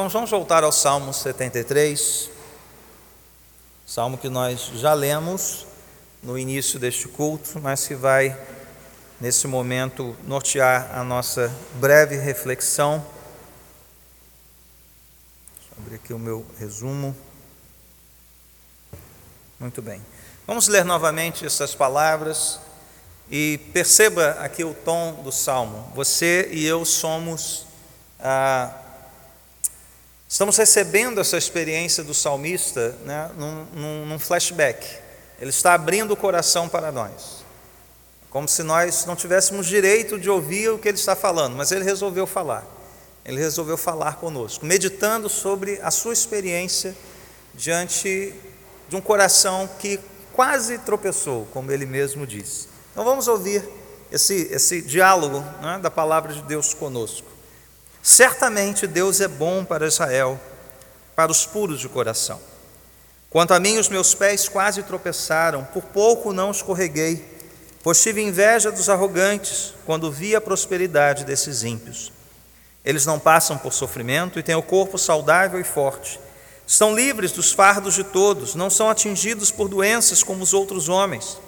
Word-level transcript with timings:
Irmãos, 0.00 0.14
vamos 0.14 0.30
voltar 0.30 0.64
ao 0.64 0.72
Salmo 0.72 1.12
73, 1.12 2.30
salmo 3.84 4.16
que 4.16 4.30
nós 4.30 4.70
já 4.76 4.94
lemos 4.94 5.66
no 6.22 6.38
início 6.38 6.78
deste 6.78 7.06
culto, 7.06 7.60
mas 7.60 7.86
que 7.86 7.94
vai, 7.94 8.34
nesse 9.20 9.46
momento, 9.46 10.16
nortear 10.26 10.90
a 10.98 11.04
nossa 11.04 11.54
breve 11.74 12.16
reflexão. 12.16 13.04
Deixa 15.58 15.68
eu 15.70 15.82
abrir 15.82 15.96
aqui 15.96 16.14
o 16.14 16.18
meu 16.18 16.46
resumo. 16.58 17.14
Muito 19.58 19.82
bem. 19.82 20.00
Vamos 20.46 20.66
ler 20.66 20.82
novamente 20.82 21.44
essas 21.44 21.74
palavras 21.74 22.58
e 23.30 23.58
perceba 23.74 24.30
aqui 24.40 24.64
o 24.64 24.72
tom 24.72 25.20
do 25.22 25.30
salmo. 25.30 25.92
Você 25.94 26.48
e 26.50 26.64
eu 26.64 26.86
somos. 26.86 27.66
Ah, 28.18 28.72
Estamos 30.30 30.56
recebendo 30.56 31.20
essa 31.20 31.36
experiência 31.36 32.04
do 32.04 32.14
salmista 32.14 32.96
né, 33.04 33.32
num, 33.36 33.64
num, 33.74 34.06
num, 34.06 34.18
flashback. 34.20 34.86
Ele 35.40 35.50
está 35.50 35.74
abrindo 35.74 36.12
o 36.12 36.16
coração 36.16 36.68
para 36.68 36.92
nós. 36.92 37.44
Como 38.30 38.46
se 38.46 38.62
nós 38.62 39.04
não 39.06 39.16
tivéssemos 39.16 39.66
direito 39.66 40.20
de 40.20 40.30
ouvir 40.30 40.70
o 40.70 40.78
que 40.78 40.86
ele 40.86 40.96
está 40.96 41.16
falando, 41.16 41.56
mas 41.56 41.72
ele 41.72 41.84
resolveu 41.84 42.28
falar. 42.28 42.64
Ele 43.24 43.40
resolveu 43.40 43.76
falar 43.76 44.18
conosco, 44.18 44.64
meditando 44.64 45.28
sobre 45.28 45.80
a 45.82 45.90
sua 45.90 46.12
experiência 46.12 46.96
diante 47.52 48.32
de 48.88 48.94
um 48.94 49.00
coração 49.00 49.68
que 49.80 49.98
quase 50.32 50.78
tropeçou, 50.78 51.48
como 51.52 51.72
ele 51.72 51.86
mesmo 51.86 52.24
disse. 52.24 52.68
Então 52.92 53.02
vamos 53.02 53.26
ouvir 53.26 53.68
esse, 54.12 54.46
esse 54.52 54.80
diálogo 54.80 55.40
né, 55.60 55.80
da 55.82 55.90
palavra 55.90 56.32
de 56.32 56.42
Deus 56.42 56.72
conosco. 56.72 57.39
Certamente 58.02 58.86
Deus 58.86 59.20
é 59.20 59.28
bom 59.28 59.64
para 59.64 59.86
Israel, 59.86 60.40
para 61.14 61.30
os 61.30 61.44
puros 61.44 61.80
de 61.80 61.88
coração. 61.88 62.40
Quanto 63.28 63.52
a 63.52 63.60
mim, 63.60 63.78
os 63.78 63.88
meus 63.88 64.14
pés 64.14 64.48
quase 64.48 64.82
tropeçaram, 64.82 65.64
por 65.64 65.82
pouco 65.84 66.32
não 66.32 66.50
escorreguei, 66.50 67.24
pois 67.82 68.02
tive 68.02 68.22
inveja 68.22 68.72
dos 68.72 68.88
arrogantes 68.88 69.74
quando 69.84 70.10
vi 70.10 70.34
a 70.34 70.40
prosperidade 70.40 71.24
desses 71.24 71.62
ímpios. 71.62 72.10
Eles 72.84 73.04
não 73.04 73.18
passam 73.18 73.58
por 73.58 73.72
sofrimento 73.72 74.38
e 74.38 74.42
têm 74.42 74.54
o 74.54 74.62
corpo 74.62 74.96
saudável 74.98 75.60
e 75.60 75.64
forte. 75.64 76.18
Estão 76.66 76.94
livres 76.94 77.32
dos 77.32 77.52
fardos 77.52 77.94
de 77.94 78.02
todos, 78.02 78.54
não 78.54 78.70
são 78.70 78.88
atingidos 78.88 79.50
por 79.50 79.68
doenças 79.68 80.22
como 80.22 80.42
os 80.42 80.54
outros 80.54 80.88
homens. 80.88 81.38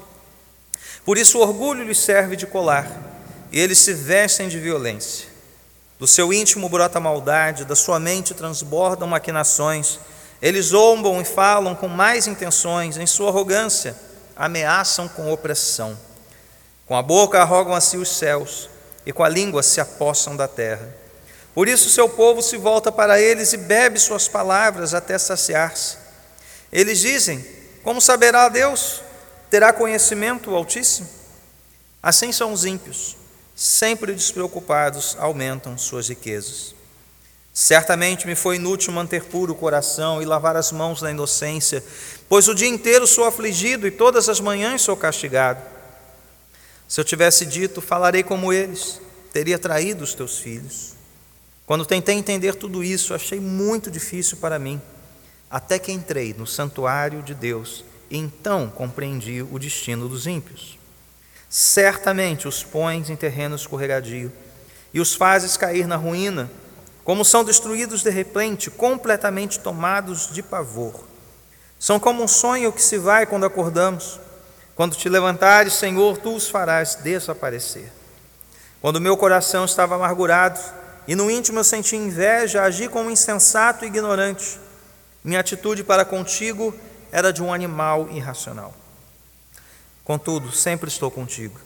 Por 1.05 1.17
isso 1.17 1.39
o 1.39 1.41
orgulho 1.41 1.85
lhes 1.85 1.99
serve 1.99 2.37
de 2.37 2.47
colar, 2.47 2.87
e 3.51 3.59
eles 3.59 3.79
se 3.79 3.95
vestem 3.95 4.49
de 4.49 4.59
violência. 4.59 5.32
Do 6.03 6.09
seu 6.09 6.33
íntimo 6.33 6.69
brota 6.69 6.99
maldade, 6.99 7.65
da 7.65 7.77
sua 7.77 8.01
mente 8.01 8.35
transbordam 8.35 9.07
maquinações. 9.07 10.01
Eles 10.43 10.67
zombam 10.67 11.21
e 11.21 11.25
falam 11.25 11.77
com 11.77 11.87
mais 11.87 12.27
intenções, 12.27 12.97
em 12.97 13.07
sua 13.07 13.29
arrogância, 13.29 13.95
ameaçam 14.35 15.07
com 15.07 15.33
opressão. 15.33 15.97
Com 16.87 16.97
a 16.97 17.03
boca 17.03 17.41
arrogam 17.41 17.73
a 17.73 17.81
si 17.81 17.99
os 17.99 18.09
céus, 18.09 18.69
e 19.07 19.13
com 19.13 19.23
a 19.23 19.29
língua 19.29 19.63
se 19.63 19.81
apossam 19.81 20.35
da 20.35 20.49
terra. 20.49 20.93
Por 21.55 21.69
isso 21.69 21.89
seu 21.89 22.09
povo 22.09 22.43
se 22.43 22.57
volta 22.57 22.91
para 22.91 23.21
eles 23.21 23.53
e 23.53 23.57
bebe 23.57 24.01
suas 24.01 24.27
palavras 24.27 24.95
até 24.95 25.17
saciar-se. 25.17 25.99
Eles 26.73 26.99
dizem: 26.99 27.47
Como 27.85 28.01
saberá 28.01 28.49
Deus? 28.49 29.03
Terá 29.49 29.73
conhecimento 29.73 30.51
o 30.51 30.57
Altíssimo? 30.57 31.09
Assim 32.03 32.33
são 32.33 32.53
os 32.53 32.65
ímpios 32.65 33.22
sempre 33.55 34.15
despreocupados, 34.15 35.17
aumentam 35.19 35.77
suas 35.77 36.09
riquezas. 36.09 36.75
Certamente 37.53 38.27
me 38.27 38.35
foi 38.35 38.57
inútil 38.57 38.93
manter 38.93 39.25
puro 39.25 39.53
o 39.53 39.57
coração 39.57 40.23
e 40.23 40.25
lavar 40.25 40.57
as 40.57 40.73
mãos 40.73 41.03
na 41.03 41.11
inocência, 41.11 41.85
pois 42.29 42.49
o 42.49 42.55
dia 42.55 42.69
inteiro 42.69 43.07
sou 43.07 43.25
afligido 43.25 43.87
e 43.87 43.91
todas 43.91 44.29
as 44.29 44.41
manhãs 44.41 44.81
sou 44.81 44.97
castigado. 44.97 45.61
Se 46.89 46.99
eu 46.99 47.05
tivesse 47.05 47.45
dito, 47.45 47.83
falarei 47.83 48.23
como 48.23 48.53
eles, 48.53 49.01
teria 49.33 49.59
traído 49.59 50.03
os 50.03 50.15
teus 50.15 50.39
filhos. 50.39 50.95
Quando 51.67 51.87
tentei 51.87 52.15
entender 52.15 52.55
tudo 52.55 52.83
isso, 52.83 53.15
achei 53.15 53.39
muito 53.39 53.91
difícil 53.91 54.39
para 54.39 54.59
mim, 54.59 54.81
até 55.51 55.79
que 55.79 55.93
entrei 55.93 56.35
no 56.35 56.47
santuário 56.47 57.23
de 57.23 57.35
Deus 57.35 57.85
e 58.11 58.17
então 58.17 58.71
compreendi 58.71 59.43
o 59.43 59.59
destino 59.59 60.09
dos 60.09 60.27
ímpios 60.27 60.82
certamente 61.53 62.49
os 62.49 62.65
pões 62.65 63.11
em 63.11 63.15
terreno 63.15 63.55
escorregadio 63.55 64.33
e 64.95 64.99
os 65.03 65.15
fazes 65.15 65.55
cair 65.55 65.87
na 65.87 65.97
ruína, 65.97 66.51
como 67.05 67.27
são 67.27 67.45
destruídos 67.45 68.03
de 68.03 68.09
repente, 68.09 68.71
completamente 68.71 69.61
tomados 69.61 70.33
de 70.33 70.43
pavor. 70.43 71.05
São 71.79 72.01
como 72.01 72.23
um 72.23 72.29
sonho 72.29 72.73
que 72.73 72.81
se 72.81 72.97
vai 72.97 73.27
quando 73.27 73.45
acordamos. 73.45 74.19
Quando 74.75 74.97
te 74.97 75.11
levantares, 75.11 75.75
Senhor, 75.75 76.17
tu 76.17 76.35
os 76.35 76.49
farás 76.49 76.95
desaparecer. 76.95 77.93
Quando 78.81 78.99
meu 78.99 79.15
coração 79.15 79.67
estava 79.67 79.97
amargurado 79.97 80.59
e 81.07 81.15
no 81.15 81.31
íntimo 81.31 81.59
eu 81.59 81.65
senti 81.65 81.97
inveja, 81.97 82.63
agi 82.63 82.89
como 82.89 83.11
insensato 83.11 83.85
e 83.85 83.89
ignorante. 83.89 84.59
Minha 85.23 85.41
atitude 85.41 85.85
para 85.85 86.07
contigo 86.07 86.75
era 87.11 87.31
de 87.31 87.43
um 87.43 87.53
animal 87.53 88.09
irracional. 88.11 88.82
Contudo, 90.13 90.53
sempre 90.53 90.91
estou 90.91 91.11
contigo. 91.11 91.59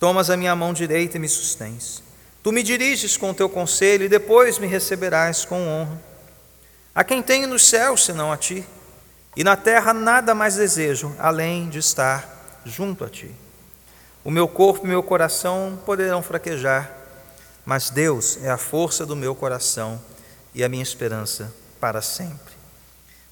Tomas 0.00 0.30
a 0.30 0.36
minha 0.36 0.56
mão 0.56 0.72
direita 0.72 1.18
e 1.18 1.20
me 1.20 1.28
sustens. 1.28 2.02
Tu 2.42 2.50
me 2.50 2.62
diriges 2.62 3.18
com 3.18 3.32
o 3.32 3.34
teu 3.34 3.50
conselho 3.50 4.06
e 4.06 4.08
depois 4.08 4.58
me 4.58 4.66
receberás 4.66 5.44
com 5.44 5.68
honra. 5.68 6.00
A 6.94 7.04
quem 7.04 7.22
tenho 7.22 7.46
nos 7.46 7.68
céus 7.68 8.02
senão 8.02 8.32
a 8.32 8.36
ti, 8.38 8.64
e 9.36 9.44
na 9.44 9.56
terra 9.56 9.92
nada 9.92 10.34
mais 10.34 10.54
desejo 10.54 11.14
além 11.18 11.68
de 11.68 11.78
estar 11.78 12.62
junto 12.64 13.04
a 13.04 13.10
ti. 13.10 13.30
O 14.24 14.30
meu 14.30 14.48
corpo 14.48 14.86
e 14.86 14.88
meu 14.88 15.02
coração 15.02 15.78
poderão 15.84 16.22
fraquejar, 16.22 16.90
mas 17.66 17.90
Deus 17.90 18.38
é 18.42 18.48
a 18.48 18.56
força 18.56 19.04
do 19.04 19.14
meu 19.14 19.34
coração 19.34 20.00
e 20.54 20.64
a 20.64 20.68
minha 20.70 20.82
esperança 20.82 21.52
para 21.78 22.00
sempre. 22.00 22.54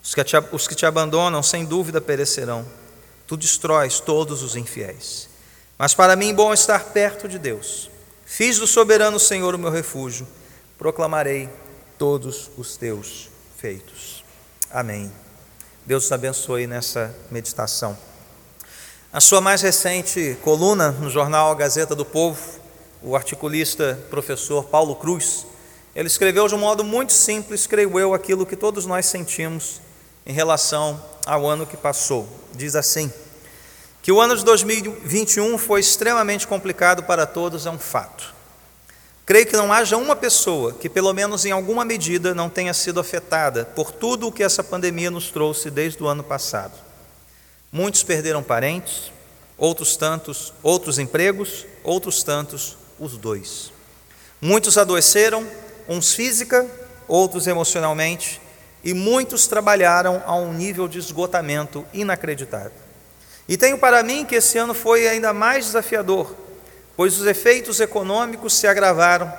Os 0.02 0.14
que 0.14 0.22
te, 0.22 0.36
os 0.52 0.68
que 0.68 0.74
te 0.74 0.84
abandonam, 0.84 1.42
sem 1.42 1.64
dúvida, 1.64 1.98
perecerão 1.98 2.83
tu 3.26 3.36
destróis 3.36 4.00
todos 4.00 4.42
os 4.42 4.56
infiéis. 4.56 5.28
Mas 5.78 5.94
para 5.94 6.16
mim 6.16 6.34
bom 6.34 6.52
estar 6.52 6.84
perto 6.84 7.28
de 7.28 7.38
Deus. 7.38 7.90
Fiz 8.24 8.58
do 8.58 8.66
soberano 8.66 9.18
Senhor 9.18 9.54
o 9.54 9.58
meu 9.58 9.70
refúgio, 9.70 10.26
proclamarei 10.78 11.48
todos 11.98 12.50
os 12.56 12.76
teus 12.76 13.28
feitos. 13.56 14.24
Amém. 14.70 15.12
Deus 15.86 16.06
te 16.06 16.14
abençoe 16.14 16.66
nessa 16.66 17.14
meditação. 17.30 17.96
A 19.12 19.20
sua 19.20 19.40
mais 19.40 19.62
recente 19.62 20.36
coluna 20.42 20.90
no 20.90 21.10
jornal 21.10 21.54
Gazeta 21.54 21.94
do 21.94 22.04
Povo, 22.04 22.40
o 23.02 23.14
articulista 23.14 23.98
professor 24.10 24.64
Paulo 24.64 24.96
Cruz, 24.96 25.46
ele 25.94 26.08
escreveu 26.08 26.48
de 26.48 26.54
um 26.54 26.58
modo 26.58 26.82
muito 26.82 27.12
simples, 27.12 27.66
creio 27.66 28.00
eu, 28.00 28.12
aquilo 28.12 28.44
que 28.44 28.56
todos 28.56 28.86
nós 28.86 29.06
sentimos 29.06 29.80
em 30.26 30.32
relação 30.32 31.02
ao 31.26 31.46
ano 31.46 31.66
que 31.66 31.76
passou. 31.76 32.28
Diz 32.54 32.76
assim: 32.76 33.12
que 34.02 34.12
o 34.12 34.20
ano 34.20 34.36
de 34.36 34.44
2021 34.44 35.56
foi 35.56 35.80
extremamente 35.80 36.46
complicado 36.46 37.02
para 37.04 37.24
todos 37.26 37.66
é 37.66 37.70
um 37.70 37.78
fato. 37.78 38.34
Creio 39.26 39.46
que 39.46 39.56
não 39.56 39.72
haja 39.72 39.96
uma 39.96 40.14
pessoa 40.14 40.74
que, 40.74 40.90
pelo 40.90 41.10
menos 41.14 41.46
em 41.46 41.50
alguma 41.50 41.82
medida, 41.86 42.34
não 42.34 42.50
tenha 42.50 42.74
sido 42.74 43.00
afetada 43.00 43.64
por 43.64 43.90
tudo 43.90 44.26
o 44.26 44.32
que 44.32 44.42
essa 44.42 44.62
pandemia 44.62 45.10
nos 45.10 45.30
trouxe 45.30 45.70
desde 45.70 46.02
o 46.02 46.06
ano 46.06 46.22
passado. 46.22 46.74
Muitos 47.72 48.02
perderam 48.02 48.42
parentes, 48.42 49.10
outros 49.56 49.96
tantos, 49.96 50.52
outros 50.62 50.98
empregos, 50.98 51.64
outros 51.82 52.22
tantos, 52.22 52.76
os 53.00 53.16
dois. 53.16 53.72
Muitos 54.38 54.76
adoeceram, 54.76 55.48
uns 55.88 56.12
física, 56.12 56.70
outros 57.08 57.46
emocionalmente, 57.46 58.38
e 58.84 58.92
muitos 58.92 59.46
trabalharam 59.46 60.22
a 60.26 60.36
um 60.36 60.52
nível 60.52 60.86
de 60.86 60.98
esgotamento 60.98 61.86
inacreditável. 61.94 62.84
E 63.48 63.56
tenho 63.56 63.78
para 63.78 64.02
mim 64.02 64.26
que 64.26 64.34
esse 64.34 64.58
ano 64.58 64.74
foi 64.74 65.08
ainda 65.08 65.32
mais 65.32 65.66
desafiador, 65.66 66.34
pois 66.94 67.18
os 67.18 67.26
efeitos 67.26 67.80
econômicos 67.80 68.52
se 68.54 68.66
agravaram, 68.66 69.32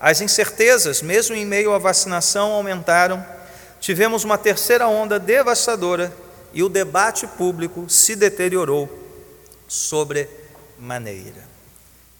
as 0.00 0.20
incertezas, 0.20 1.00
mesmo 1.00 1.34
em 1.34 1.44
meio 1.44 1.72
à 1.72 1.78
vacinação, 1.78 2.52
aumentaram, 2.52 3.24
tivemos 3.80 4.24
uma 4.24 4.36
terceira 4.36 4.88
onda 4.88 5.18
devastadora 5.18 6.12
e 6.52 6.62
o 6.62 6.68
debate 6.68 7.26
público 7.26 7.88
se 7.88 8.16
deteriorou 8.16 8.88
sobremaneira. 9.68 11.48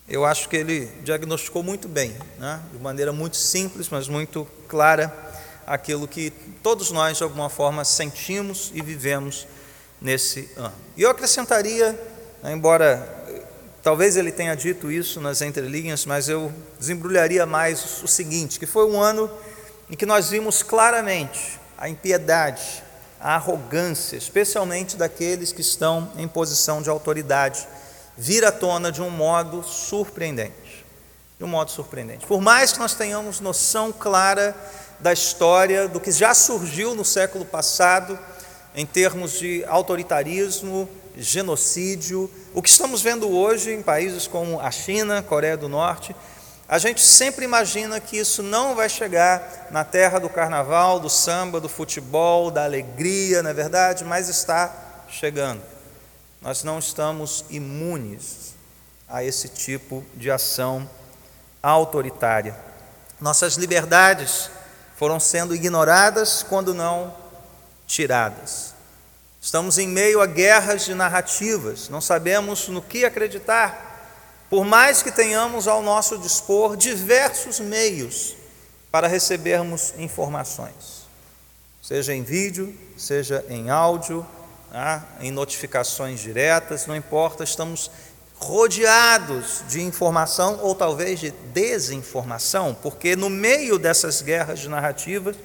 Eu 0.09 0.25
acho 0.25 0.49
que 0.49 0.57
ele 0.57 0.87
diagnosticou 1.03 1.63
muito 1.63 1.89
bem, 1.89 2.17
né? 2.39 2.61
de 2.73 2.79
maneira 2.79 3.13
muito 3.13 3.37
simples, 3.37 3.89
mas 3.89 4.09
muito 4.09 4.47
clara 4.67 5.13
aquilo 5.69 6.09
que 6.09 6.33
todos 6.69 6.91
nós, 6.91 7.17
de 7.17 7.23
alguma 7.23 7.49
forma, 7.49 7.83
sentimos 7.83 8.71
e 8.75 8.83
vivemos 8.83 9.47
nesse 9.99 10.51
ano. 10.55 10.75
E 10.99 11.03
eu 11.03 11.09
acrescentaria, 11.09 11.93
né, 12.43 12.53
embora 12.53 13.09
talvez 13.83 14.19
ele 14.19 14.31
tenha 14.31 14.55
dito 14.55 14.93
isso 14.93 15.19
nas 15.19 15.41
entrelinhas, 15.41 16.05
mas 16.05 16.29
eu 16.29 16.53
desembrulharia 16.79 17.47
mais 17.47 18.03
o 18.03 18.07
seguinte: 18.07 18.59
que 18.59 18.67
foi 18.67 18.87
um 18.87 19.01
ano 19.01 19.31
em 19.89 19.97
que 19.97 20.05
nós 20.05 20.29
vimos 20.29 20.63
claramente 20.63 21.59
a 21.79 21.89
impiedade, 21.89 22.85
a 23.19 23.37
arrogância, 23.37 24.19
especialmente 24.19 24.95
daqueles 24.95 25.53
que 25.53 25.63
estão 25.63 26.13
em 26.19 26.29
posição 26.29 26.83
de 26.83 26.91
autoridade, 26.91 27.67
vir 28.15 28.45
à 28.45 28.53
tona 28.53 28.93
de 28.93 29.01
um 29.01 29.09
modo 29.09 29.63
surpreendente. 29.63 30.85
De 31.39 31.45
um 31.45 31.49
modo 31.49 31.71
surpreendente. 31.71 32.27
Por 32.27 32.43
mais 32.43 32.73
que 32.73 32.79
nós 32.79 32.93
tenhamos 32.93 33.41
noção 33.41 33.91
clara 33.91 34.55
da 35.01 35.13
história, 35.13 35.89
do 35.89 36.01
que 36.01 36.11
já 36.11 36.35
surgiu 36.35 36.95
no 36.95 37.05
século 37.05 37.45
passado, 37.45 38.19
em 38.75 38.87
termos 38.87 39.39
de 39.39 39.65
autoritarismo, 39.67 40.89
genocídio, 41.17 42.31
o 42.55 42.63
que 42.63 42.69
estamos 42.69 43.03
vendo 43.03 43.29
hoje 43.29 43.73
em 43.73 43.83
países 43.83 44.27
como 44.27 44.61
a 44.61 44.71
China, 44.71 45.23
Coreia 45.23 45.57
do 45.57 45.69
Norte, 45.69 46.15
a 46.69 46.79
gente 46.79 47.01
sempre 47.01 47.45
imagina 47.45 47.99
que 47.99 48.19
isso 48.19 48.43
não 48.43 48.75
vai 48.75 48.89
chegar 48.89 49.69
na 49.71 49.85
terra 49.85 50.19
do 50.19 50.29
carnaval, 50.29 51.01
do 51.01 51.09
samba, 51.09 51.61
do 51.61 51.69
futebol, 51.69 52.51
da 52.51 52.65
alegria, 52.65 53.43
não 53.43 53.51
é 53.51 53.55
verdade? 53.55 54.05
Mas 54.05 54.29
está 54.29 55.05
chegando. 55.09 55.63
Nós 56.43 56.63
não 56.63 56.79
estamos 56.79 57.45
imunes 57.49 58.55
a 59.09 59.25
esse 59.25 59.49
tipo 59.49 60.05
de 60.15 60.31
ação 60.31 60.89
autoritária. 61.63 62.55
Nossas 63.19 63.55
liberdades 63.55 64.51
foram 64.99 65.21
sendo 65.21 65.55
ignoradas 65.55 66.43
quando 66.43 66.75
não 66.75 67.15
tiradas. 67.87 68.75
Estamos 69.41 69.79
em 69.79 69.87
meio 69.87 70.21
a 70.21 70.27
guerras 70.27 70.85
de 70.85 70.93
narrativas, 70.93 71.89
não 71.89 72.01
sabemos 72.01 72.67
no 72.67 72.83
que 72.83 73.05
acreditar, 73.05 73.87
por 74.51 74.65
mais 74.65 75.01
que 75.01 75.13
tenhamos 75.13 75.69
ao 75.69 75.81
nosso 75.83 76.19
dispor 76.19 76.77
diversos 76.77 77.61
meios 77.61 78.35
para 78.91 79.07
recebermos 79.07 79.95
informações, 79.97 81.07
seja 81.81 82.13
em 82.13 82.25
vídeo, 82.25 82.77
seja 82.97 83.45
em 83.49 83.71
áudio, 83.71 84.27
ah, 84.73 85.03
em 85.21 85.31
notificações 85.31 86.19
diretas, 86.19 86.87
não 86.87 86.97
importa, 86.97 87.45
estamos 87.45 87.89
rodeados 88.39 89.65
de 89.69 89.81
informação 89.83 90.61
ou 90.63 90.75
talvez 90.75 91.19
de 91.19 91.31
desinformação, 91.31 92.75
porque 92.75 93.17
no 93.17 93.29
meio 93.29 93.79
dessas 93.79 94.23
guerras 94.23 94.61
de 94.61 94.69
narrativas, 94.69 95.37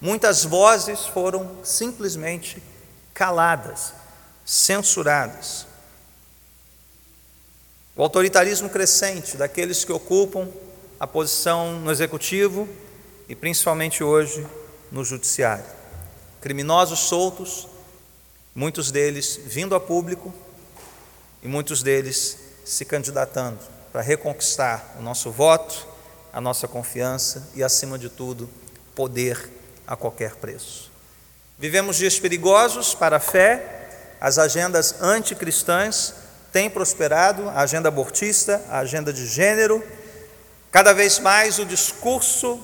muitas 0.00 0.44
vozes 0.44 1.06
foram 1.06 1.50
simplesmente 1.64 2.62
caladas, 3.14 3.94
censuradas. 4.44 5.66
O 7.96 8.02
autoritarismo 8.02 8.68
crescente 8.68 9.38
daqueles 9.38 9.82
que 9.82 9.92
ocupam 9.92 10.46
a 11.00 11.06
posição 11.06 11.80
no 11.80 11.90
executivo 11.90 12.68
e 13.26 13.34
principalmente 13.34 14.04
hoje 14.04 14.46
no 14.92 15.02
judiciário. 15.02 15.64
Criminosos 16.42 17.00
soltos, 17.00 17.66
muitos 18.54 18.90
deles 18.90 19.40
vindo 19.46 19.74
a 19.74 19.80
público 19.80 20.32
e 21.42 21.48
muitos 21.48 21.82
deles 21.82 22.38
se 22.64 22.84
candidatando 22.84 23.58
para 23.92 24.02
reconquistar 24.02 24.96
o 24.98 25.02
nosso 25.02 25.30
voto, 25.30 25.86
a 26.32 26.40
nossa 26.40 26.68
confiança 26.68 27.48
e, 27.54 27.62
acima 27.62 27.98
de 27.98 28.08
tudo, 28.08 28.50
poder 28.94 29.50
a 29.86 29.96
qualquer 29.96 30.34
preço. 30.36 30.90
Vivemos 31.58 31.96
dias 31.96 32.18
perigosos 32.18 32.94
para 32.94 33.16
a 33.16 33.20
fé, 33.20 34.16
as 34.20 34.38
agendas 34.38 35.00
anticristãs 35.00 36.12
têm 36.52 36.68
prosperado, 36.68 37.48
a 37.48 37.60
agenda 37.60 37.88
abortista, 37.88 38.62
a 38.68 38.78
agenda 38.78 39.12
de 39.12 39.26
gênero, 39.26 39.82
cada 40.70 40.92
vez 40.92 41.18
mais 41.18 41.58
o 41.58 41.64
discurso, 41.64 42.60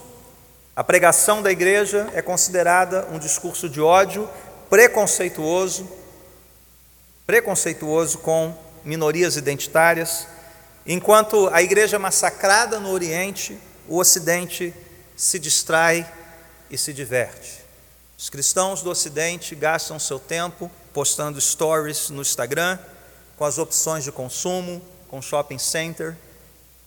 a 0.74 0.82
pregação 0.84 1.40
da 1.40 1.50
igreja 1.50 2.08
é 2.12 2.20
considerada 2.20 3.06
um 3.10 3.18
discurso 3.18 3.68
de 3.68 3.80
ódio, 3.80 4.28
preconceituoso, 4.68 5.88
preconceituoso 7.26 8.18
com 8.18 8.56
minorias 8.84 9.36
identitárias, 9.36 10.26
enquanto 10.86 11.48
a 11.52 11.62
igreja 11.62 11.98
massacrada 11.98 12.80
no 12.80 12.90
Oriente, 12.90 13.58
o 13.88 13.98
Ocidente 13.98 14.74
se 15.16 15.38
distrai 15.38 16.10
e 16.70 16.76
se 16.76 16.92
diverte. 16.92 17.62
Os 18.18 18.30
cristãos 18.30 18.82
do 18.82 18.90
Ocidente 18.90 19.54
gastam 19.54 19.98
seu 19.98 20.18
tempo 20.18 20.70
postando 20.92 21.40
stories 21.40 22.10
no 22.10 22.22
Instagram, 22.22 22.78
com 23.36 23.44
as 23.44 23.58
opções 23.58 24.04
de 24.04 24.12
consumo, 24.12 24.82
com 25.08 25.20
shopping 25.20 25.58
center 25.58 26.16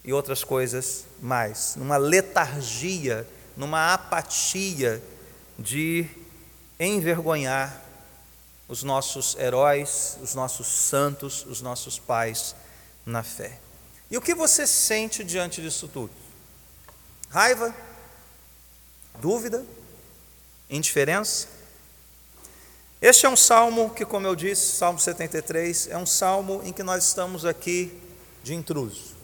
e 0.04 0.14
outras 0.14 0.44
coisas 0.44 1.06
mais, 1.22 1.76
numa 1.76 1.98
letargia, 1.98 3.28
numa 3.58 3.94
apatia 3.94 5.02
de 5.58 6.06
envergonhar 6.80 7.85
os 8.68 8.84
nossos 8.84 9.36
heróis, 9.36 10.18
os 10.22 10.34
nossos 10.36 10.68
santos, 10.68 11.46
os 11.46 11.62
nossos 11.62 12.00
pais 12.00 12.56
na 13.06 13.24
fé. 13.24 13.60
E 14.10 14.18
o 14.18 14.22
que 14.22 14.34
você 14.34 14.66
sente 14.66 15.24
diante 15.24 15.62
disso 15.62 15.88
tudo? 15.88 16.12
Raiva? 17.30 17.74
Dúvida? 19.20 19.66
indiferença. 20.70 21.48
Este 23.02 23.26
é 23.26 23.30
um 23.30 23.36
salmo 23.36 23.92
que, 23.92 24.06
como 24.06 24.26
eu 24.26 24.36
disse, 24.36 24.78
Salmo 24.78 25.00
73, 25.00 25.90
é 25.90 25.98
um 25.98 26.06
salmo 26.06 26.62
em 26.64 26.74
que 26.74 26.82
nós 26.82 27.04
estamos 27.06 27.46
aqui 27.46 28.02
de 28.44 28.54
intruso. 28.56 29.16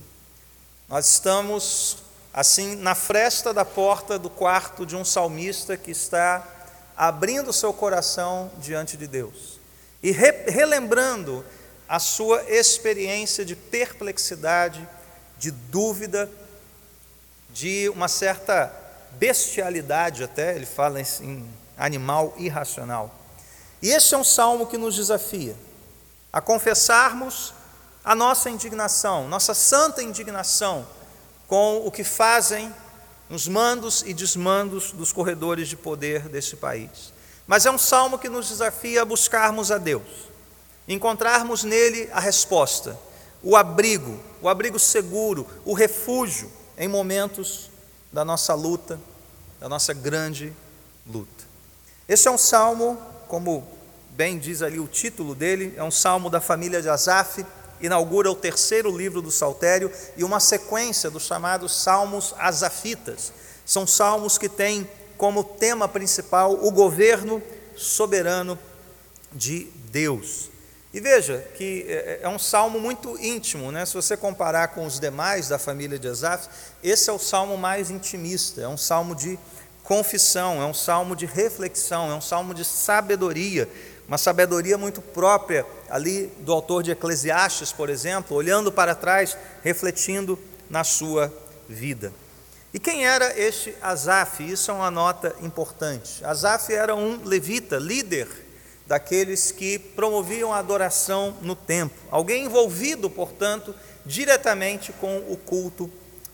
Nós 0.88 1.08
estamos, 1.10 1.98
assim, 2.34 2.76
na 2.76 2.94
fresta 2.94 3.54
da 3.54 3.66
porta 3.66 4.20
do 4.20 4.30
quarto 4.30 4.86
de 4.86 4.96
um 4.96 5.06
salmista 5.06 5.78
que 5.78 5.92
está 5.92 6.61
abrindo 7.02 7.52
seu 7.52 7.74
coração 7.74 8.52
diante 8.60 8.96
de 8.96 9.08
Deus 9.08 9.60
e 10.04 10.12
re 10.12 10.32
relembrando 10.46 11.44
a 11.90 11.98
sua 11.98 12.44
experiência 12.48 13.44
de 13.44 13.56
perplexidade, 13.56 14.88
de 15.36 15.50
dúvida, 15.50 16.30
de 17.50 17.90
uma 17.90 18.08
certa 18.08 18.72
bestialidade, 19.14 20.24
até, 20.24 20.56
ele 20.56 20.68
fala 20.68 21.02
em 21.02 21.50
animal 21.76 22.36
irracional. 22.38 23.10
E 23.82 23.90
esse 23.90 24.14
é 24.14 24.18
um 24.20 24.24
salmo 24.24 24.68
que 24.68 24.78
nos 24.78 24.96
desafia 24.96 25.56
a 26.32 26.40
confessarmos 26.40 27.52
a 28.06 28.14
nossa 28.14 28.48
indignação, 28.48 29.28
nossa 29.28 29.56
santa 29.56 30.04
indignação 30.04 30.88
com 31.48 31.82
o 31.84 31.90
que 31.90 32.04
fazem 32.04 32.72
nos 33.32 33.48
mandos 33.48 34.04
e 34.06 34.14
desmandos 34.14 34.92
dos 34.92 35.14
corredores 35.14 35.70
de 35.70 35.78
poder 35.78 36.28
deste 36.28 36.58
país. 36.58 37.14
Mas 37.48 37.66
é 37.66 37.72
um 37.72 37.78
salmo 37.78 38.20
que 38.20 38.28
nos 38.28 38.50
desafia 38.50 39.04
a 39.04 39.06
buscarmos 39.06 39.72
a 39.72 39.78
Deus, 39.78 40.28
encontrarmos 40.86 41.64
nele 41.64 42.10
a 42.12 42.20
resposta, 42.20 43.00
o 43.42 43.56
abrigo, 43.56 44.20
o 44.42 44.50
abrigo 44.50 44.78
seguro, 44.78 45.48
o 45.64 45.74
refúgio 45.74 46.52
em 46.78 46.90
momentos 46.90 47.72
da 48.12 48.26
nossa 48.26 48.54
luta, 48.54 49.00
da 49.62 49.70
nossa 49.70 49.94
grande 49.94 50.52
luta. 51.08 51.46
Esse 52.10 52.28
é 52.28 52.32
um 52.32 52.38
salmo, 52.38 52.98
como 53.30 53.66
bem 54.10 54.38
diz 54.38 54.62
ali 54.62 54.78
o 54.78 54.88
título 54.88 55.34
dele, 55.34 55.74
é 55.78 55.84
um 55.84 55.90
salmo 55.90 56.30
da 56.30 56.42
família 56.42 56.82
de 56.82 56.90
Asaf, 56.90 57.46
inaugura 57.82 58.32
o 58.32 58.36
terceiro 58.36 58.96
livro 58.96 59.22
do 59.22 59.32
Saltério 59.32 59.92
e 60.16 60.24
uma 60.24 60.40
sequência 60.40 61.10
dos 61.10 61.24
chamados 61.24 61.76
salmos 61.76 62.34
asafitas. 62.38 63.32
São 63.66 63.86
salmos 63.88 64.38
que 64.38 64.50
têm 64.50 64.90
como 65.18 65.44
tema 65.44 65.88
principal 65.88 66.54
o 66.66 66.72
governo 66.72 67.42
soberano 67.76 68.58
de 69.32 69.68
Deus. 69.92 70.50
E 70.94 71.00
veja 71.00 71.38
que 71.56 71.86
é, 71.88 72.20
é 72.24 72.30
um 72.30 72.40
salmo 72.40 72.80
muito 72.80 73.18
íntimo, 73.18 73.72
né? 73.72 73.86
se 73.86 73.94
você 73.94 74.18
comparar 74.18 74.70
com 74.70 74.86
os 74.86 75.00
demais 75.00 75.48
da 75.48 75.58
família 75.58 75.98
de 75.98 76.08
Asaf, 76.08 76.50
esse 76.84 77.10
é 77.10 77.14
o 77.14 77.20
salmo 77.20 77.58
mais 77.58 77.90
intimista, 77.90 78.62
é 78.62 78.68
um 78.68 78.78
salmo 78.78 79.16
de 79.16 79.40
confissão, 79.84 80.62
é 80.62 80.66
um 80.66 80.74
salmo 80.74 81.16
de 81.16 81.26
reflexão, 81.26 82.12
é 82.12 82.16
um 82.16 82.22
salmo 82.22 82.54
de 82.54 82.66
sabedoria, 82.66 83.70
uma 84.08 84.18
sabedoria 84.18 84.78
muito 84.78 85.02
própria 85.02 85.66
ali 85.90 86.28
do 86.40 86.52
autor 86.52 86.84
de 86.84 86.92
Eclesiastes, 86.92 87.72
por 87.72 87.90
exemplo, 87.90 88.36
olhando 88.36 88.72
para 88.72 88.96
trás, 88.96 89.38
refletindo 89.64 90.38
na 90.70 90.84
sua 90.84 91.34
vida. 91.68 92.14
E 92.74 92.80
quem 92.80 93.06
era 93.06 93.38
este 93.38 93.76
Asaf? 93.82 94.42
Isso 94.50 94.72
é 94.72 94.74
uma 94.74 94.90
nota 94.90 95.36
importante. 95.42 96.24
Asaf 96.24 96.74
era 96.74 96.96
um 96.96 97.22
levita, 97.26 97.78
líder 97.78 98.28
daqueles 98.88 99.52
que 99.52 99.78
promoviam 99.78 100.54
a 100.54 100.58
adoração 100.58 101.36
no 101.42 101.56
templo. 101.56 101.98
Alguém 102.10 102.46
envolvido, 102.46 103.10
portanto, 103.10 103.76
diretamente 104.06 104.94
com 104.94 105.18
o 105.30 105.38
culto 105.38 105.92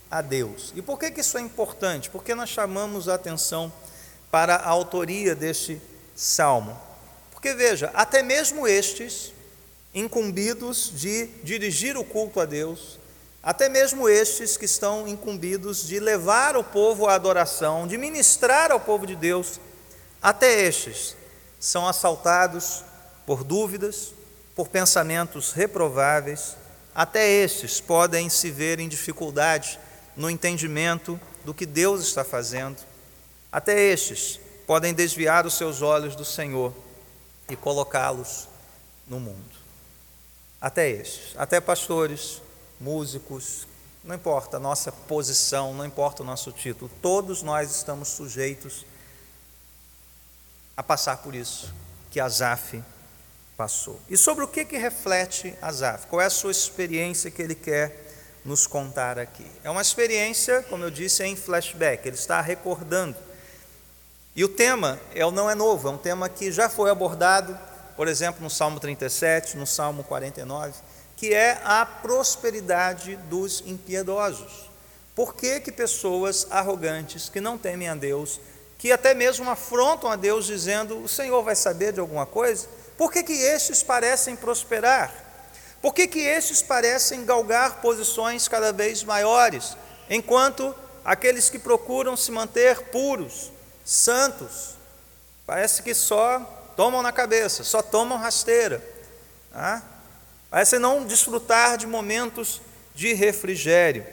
a 0.09 0.21
Deus. 0.21 0.73
E 0.75 0.81
por 0.81 0.97
que, 0.97 1.19
isso 1.19 1.37
é 1.37 1.41
importante? 1.41 2.09
Porque 2.09 2.33
nós 2.33 2.49
chamamos 2.49 3.09
a 3.09 3.15
atenção 3.15 3.71
para 4.31 4.55
a 4.55 4.69
autoria 4.69 5.35
deste 5.35 5.81
salmo. 6.15 6.77
Porque 7.37 7.53
veja, 7.53 7.91
até 7.93 8.23
mesmo 8.23 8.67
estes, 8.67 9.31
incumbidos 9.93 10.91
de 10.95 11.27
dirigir 11.43 11.95
o 11.95 12.03
culto 12.03 12.39
a 12.39 12.45
Deus, 12.45 12.97
até 13.43 13.69
mesmo 13.69 14.09
estes 14.09 14.57
que 14.57 14.65
estão 14.65 15.07
incumbidos 15.07 15.85
de 15.87 15.99
levar 15.99 16.57
o 16.57 16.63
povo 16.63 17.05
à 17.05 17.13
adoração, 17.13 17.85
de 17.85 17.95
ministrar 17.95 18.71
ao 18.71 18.79
povo 18.79 19.05
de 19.05 19.15
Deus, 19.15 19.59
até 20.19 20.63
estes 20.63 21.15
são 21.59 21.87
assaltados 21.87 22.83
por 23.23 23.43
dúvidas, 23.43 24.15
por 24.55 24.67
pensamentos 24.67 25.51
reprováveis, 25.51 26.57
até 26.95 27.29
estes 27.29 27.79
podem 27.79 28.31
se 28.31 28.49
ver 28.49 28.79
em 28.79 28.89
dificuldade 28.89 29.79
no 30.15 30.27
entendimento 30.27 31.19
do 31.45 31.53
que 31.53 31.67
Deus 31.67 32.01
está 32.01 32.23
fazendo, 32.23 32.77
até 33.51 33.79
estes 33.79 34.39
podem 34.65 34.91
desviar 34.91 35.45
os 35.45 35.53
seus 35.53 35.83
olhos 35.83 36.15
do 36.15 36.25
Senhor 36.25 36.86
e 37.49 37.55
colocá-los 37.55 38.47
no 39.07 39.19
mundo. 39.19 39.55
Até 40.59 40.89
estes, 40.89 41.35
até 41.37 41.61
pastores, 41.61 42.41
músicos, 42.79 43.67
não 44.03 44.15
importa 44.15 44.57
a 44.57 44.59
nossa 44.59 44.91
posição, 44.91 45.73
não 45.73 45.85
importa 45.85 46.23
o 46.23 46.25
nosso 46.25 46.51
título, 46.51 46.89
todos 47.01 47.43
nós 47.43 47.69
estamos 47.75 48.09
sujeitos 48.09 48.85
a 50.75 50.83
passar 50.83 51.17
por 51.17 51.35
isso 51.35 51.73
que 52.09 52.19
Azaf 52.19 52.81
passou. 53.57 53.99
E 54.07 54.15
sobre 54.15 54.45
o 54.45 54.47
que, 54.47 54.63
que 54.63 54.77
reflete 54.77 55.53
Azaf? 55.61 56.07
Qual 56.07 56.21
é 56.21 56.25
a 56.25 56.29
sua 56.29 56.51
experiência 56.51 57.31
que 57.31 57.41
ele 57.41 57.55
quer 57.55 58.05
nos 58.45 58.67
contar 58.67 59.17
aqui? 59.17 59.45
É 59.63 59.69
uma 59.69 59.81
experiência, 59.81 60.63
como 60.63 60.83
eu 60.83 60.91
disse, 60.91 61.23
em 61.23 61.35
flashback, 61.35 62.07
ele 62.07 62.15
está 62.15 62.39
recordando. 62.39 63.26
E 64.37 64.45
o 64.45 64.47
tema 64.47 64.97
não 65.33 65.49
é 65.49 65.55
novo, 65.55 65.89
é 65.89 65.91
um 65.91 65.97
tema 65.97 66.29
que 66.29 66.49
já 66.49 66.69
foi 66.69 66.89
abordado, 66.89 67.59
por 67.97 68.07
exemplo, 68.07 68.41
no 68.41 68.49
Salmo 68.49 68.79
37, 68.79 69.57
no 69.57 69.67
Salmo 69.67 70.03
49 70.05 70.73
que 71.17 71.33
é 71.33 71.59
a 71.65 71.83
prosperidade 71.83 73.15
dos 73.27 73.63
impiedosos. 73.65 74.69
Por 75.15 75.33
que, 75.33 75.59
que 75.59 75.71
pessoas 75.71 76.45
arrogantes, 76.51 77.27
que 77.27 77.41
não 77.41 77.57
temem 77.57 77.89
a 77.89 77.95
Deus, 77.95 78.39
que 78.77 78.91
até 78.91 79.15
mesmo 79.15 79.49
afrontam 79.49 80.11
a 80.11 80.15
Deus 80.15 80.45
dizendo: 80.45 81.03
O 81.03 81.07
Senhor 81.07 81.41
vai 81.41 81.55
saber 81.55 81.91
de 81.91 81.99
alguma 81.99 82.27
coisa? 82.27 82.67
Por 82.95 83.11
que, 83.11 83.23
que 83.23 83.33
estes 83.33 83.81
parecem 83.81 84.35
prosperar? 84.35 85.11
Por 85.81 85.93
que, 85.93 86.07
que 86.07 86.19
estes 86.19 86.61
parecem 86.61 87.25
galgar 87.25 87.81
posições 87.81 88.47
cada 88.47 88.71
vez 88.71 89.03
maiores, 89.03 89.75
enquanto 90.07 90.73
aqueles 91.03 91.49
que 91.49 91.57
procuram 91.57 92.15
se 92.15 92.31
manter 92.31 92.91
puros, 92.91 93.51
santos, 93.87 94.75
parece 95.45 95.81
que 95.81 95.93
só 95.93 96.39
tomam 96.75 97.01
na 97.01 97.13
cabeça, 97.13 97.63
só 97.63 97.81
tomam 97.81 98.17
rasteira? 98.17 98.83
Ah? 99.53 99.81
Parece 100.49 100.77
não 100.77 101.05
desfrutar 101.05 101.77
de 101.77 101.87
momentos 101.87 102.61
de 102.93 103.13
refrigério. 103.13 104.05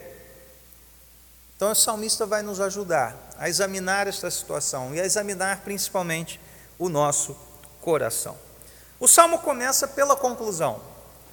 Então, 1.56 1.72
o 1.72 1.74
salmista 1.74 2.24
vai 2.24 2.40
nos 2.40 2.60
ajudar 2.60 3.16
a 3.36 3.48
examinar 3.48 4.06
esta 4.06 4.30
situação 4.30 4.94
e 4.94 5.00
a 5.00 5.04
examinar 5.04 5.62
principalmente 5.62 6.40
o 6.78 6.88
nosso 6.88 7.36
coração. 7.80 8.38
O 9.00 9.08
salmo 9.08 9.40
começa 9.40 9.88
pela 9.88 10.14
conclusão. 10.14 10.80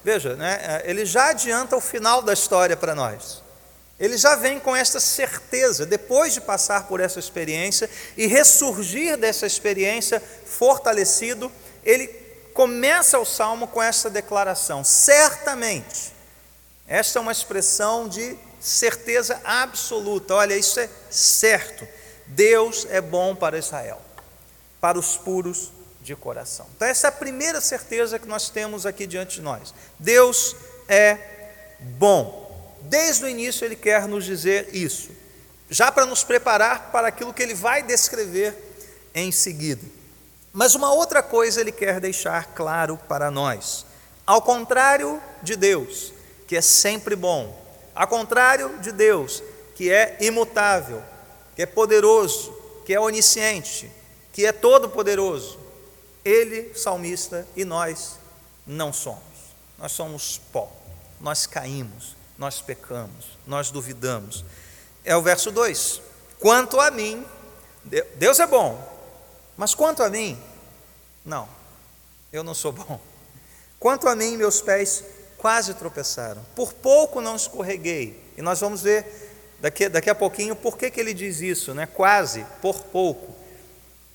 Veja, 0.04 0.36
né, 0.36 0.82
ele 0.84 1.06
já 1.06 1.30
adianta 1.30 1.76
o 1.76 1.82
final 1.82 2.24
da 2.24 2.34
história 2.34 2.76
para 2.76 2.96
nós. 2.96 3.44
Ele 4.02 4.18
já 4.18 4.36
vem 4.36 4.60
com 4.60 4.76
esta 4.76 5.00
certeza, 5.00 5.86
depois 5.86 6.34
de 6.34 6.42
passar 6.42 6.88
por 6.88 7.00
essa 7.00 7.20
experiência 7.20 7.88
e 8.18 8.26
ressurgir 8.26 9.16
dessa 9.16 9.46
experiência 9.46 10.20
fortalecido, 10.44 11.52
ele 11.84 12.08
começa 12.52 13.20
o 13.20 13.26
salmo 13.26 13.68
com 13.68 13.80
essa 13.80 14.10
declaração: 14.10 14.84
certamente. 14.84 16.14
Esta 16.88 17.20
é 17.20 17.22
uma 17.22 17.32
expressão 17.32 18.10
de 18.10 18.36
certeza 18.60 19.40
absoluta. 19.44 20.34
Olha, 20.34 20.58
isso 20.58 20.80
é 20.80 20.90
certo. 21.12 21.88
Deus 22.26 22.88
é 22.90 23.00
bom 23.00 23.36
para 23.36 23.60
Israel, 23.60 24.02
para 24.82 24.98
os 24.98 25.16
puros 25.16 25.72
de 26.02 26.16
coração. 26.16 26.66
Então, 26.76 26.88
essa 26.88 27.06
é 27.06 27.10
a 27.10 27.12
primeira 27.12 27.62
certeza 27.62 28.18
que 28.18 28.28
nós 28.28 28.50
temos 28.50 28.88
aqui 28.88 29.06
diante 29.06 29.36
de 29.36 29.42
nós. 29.42 29.76
Deus 30.00 30.56
é 30.90 31.20
bom. 31.80 32.51
Desde 32.84 33.26
o 33.26 33.28
início, 33.28 33.66
Ele 33.66 33.76
quer 33.76 34.08
nos 34.08 34.26
dizer 34.26 34.70
isso, 34.74 35.12
já 35.70 35.92
para 35.92 36.06
nos 36.06 36.24
preparar 36.24 36.92
para 36.92 37.08
aquilo 37.08 37.34
que 37.34 37.42
Ele 37.42 37.54
vai 37.54 37.84
descrever 37.84 38.56
em 39.14 39.32
seguida. 39.32 39.86
Mas 40.54 40.76
uma 40.76 40.92
outra 40.94 41.24
coisa 41.24 41.62
ele 41.62 41.72
quer 41.72 42.00
deixar 42.00 42.54
claro 42.54 42.98
para 43.08 43.32
nós. 43.32 43.86
Ao 44.26 44.42
contrário 44.42 45.22
de 45.42 45.56
Deus, 45.56 46.14
que 46.48 46.56
é 46.58 46.62
sempre 46.62 47.16
bom, 47.16 47.58
ao 47.96 48.08
contrário 48.08 48.78
de 48.80 48.92
Deus, 48.92 49.42
que 49.76 49.92
é 49.92 50.18
imutável, 50.20 51.02
que 51.56 51.62
é 51.62 51.66
poderoso, 51.66 52.54
que 52.86 52.94
é 52.94 53.00
onisciente, 53.00 53.90
que 54.34 54.46
é 54.46 54.52
todo-poderoso, 54.52 55.60
ele, 56.24 56.74
salmista, 56.76 57.48
e 57.56 57.64
nós 57.66 58.18
não 58.68 58.92
somos. 58.94 59.22
Nós 59.78 59.92
somos 59.94 60.40
pó, 60.52 60.72
nós 61.20 61.48
caímos, 61.48 62.16
nós 62.42 62.60
pecamos, 62.60 63.38
nós 63.46 63.70
duvidamos. 63.70 64.44
É 65.06 65.16
o 65.16 65.22
verso 65.22 65.52
2: 65.52 66.02
Quanto 66.40 66.80
a 66.80 66.90
mim, 66.90 67.24
Deus 68.16 68.40
é 68.40 68.48
bom, 68.48 68.82
mas 69.56 69.76
quanto 69.76 70.02
a 70.02 70.10
mim, 70.10 70.42
não, 71.24 71.48
eu 72.34 72.44
não 72.44 72.56
sou 72.56 72.72
bom. 72.72 73.00
Quanto 73.80 74.08
a 74.10 74.16
mim, 74.16 74.38
meus 74.38 74.60
pés 74.60 75.04
quase 75.38 75.76
tropeçaram. 75.76 76.44
Por 76.56 76.74
pouco 76.74 77.22
não 77.22 77.36
escorreguei. 77.36 78.20
E 78.36 78.42
nós 78.42 78.60
vamos 78.60 78.82
ver 78.82 79.06
daqui, 79.60 79.88
daqui 79.88 80.10
a 80.10 80.16
pouquinho 80.16 80.56
por 80.56 80.78
que, 80.78 80.90
que 80.90 81.00
ele 81.00 81.14
diz 81.14 81.42
isso, 81.42 81.76
né? 81.76 81.86
Quase, 81.86 82.44
por 82.60 82.86
pouco. 82.86 83.36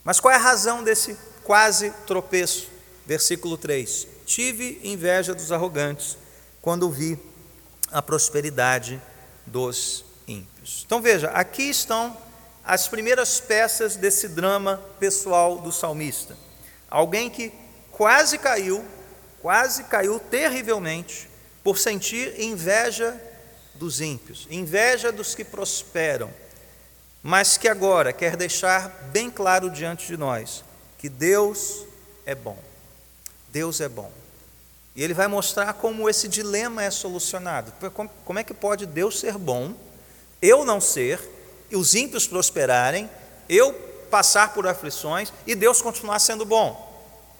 Mas 0.02 0.18
qual 0.18 0.32
é 0.32 0.36
a 0.36 0.40
razão 0.40 0.82
desse 0.82 1.16
quase 1.44 1.90
tropeço? 2.08 2.70
Versículo 3.06 3.56
3: 3.56 4.08
Tive 4.24 4.80
inveja 4.82 5.32
dos 5.32 5.52
arrogantes 5.52 6.18
quando 6.60 6.90
vi 6.90 7.16
a 7.90 8.02
prosperidade 8.02 9.00
dos 9.44 10.04
ímpios. 10.26 10.82
Então 10.86 11.00
veja, 11.00 11.28
aqui 11.30 11.62
estão 11.62 12.16
as 12.64 12.88
primeiras 12.88 13.38
peças 13.38 13.96
desse 13.96 14.28
drama 14.28 14.82
pessoal 14.98 15.58
do 15.58 15.70
salmista. 15.70 16.36
Alguém 16.90 17.30
que 17.30 17.52
quase 17.90 18.38
caiu, 18.38 18.84
quase 19.40 19.84
caiu 19.84 20.18
terrivelmente, 20.18 21.28
por 21.62 21.78
sentir 21.78 22.40
inveja 22.40 23.20
dos 23.74 24.00
ímpios, 24.00 24.46
inveja 24.50 25.12
dos 25.12 25.34
que 25.34 25.44
prosperam, 25.44 26.30
mas 27.22 27.56
que 27.56 27.68
agora 27.68 28.12
quer 28.12 28.36
deixar 28.36 28.88
bem 29.12 29.30
claro 29.30 29.70
diante 29.70 30.06
de 30.06 30.16
nós 30.16 30.64
que 30.98 31.08
Deus 31.08 31.84
é 32.24 32.34
bom. 32.34 32.58
Deus 33.48 33.80
é 33.80 33.88
bom. 33.88 34.10
E 34.96 35.04
ele 35.04 35.12
vai 35.12 35.26
mostrar 35.28 35.74
como 35.74 36.08
esse 36.08 36.26
dilema 36.26 36.82
é 36.82 36.90
solucionado. 36.90 37.70
Como 38.24 38.38
é 38.38 38.42
que 38.42 38.54
pode 38.54 38.86
Deus 38.86 39.20
ser 39.20 39.36
bom, 39.36 39.74
eu 40.40 40.64
não 40.64 40.80
ser, 40.80 41.20
e 41.70 41.76
os 41.76 41.94
ímpios 41.94 42.26
prosperarem, 42.26 43.10
eu 43.46 43.74
passar 44.10 44.54
por 44.54 44.66
aflições 44.66 45.32
e 45.46 45.54
Deus 45.54 45.82
continuar 45.82 46.18
sendo 46.18 46.46
bom. 46.46 46.84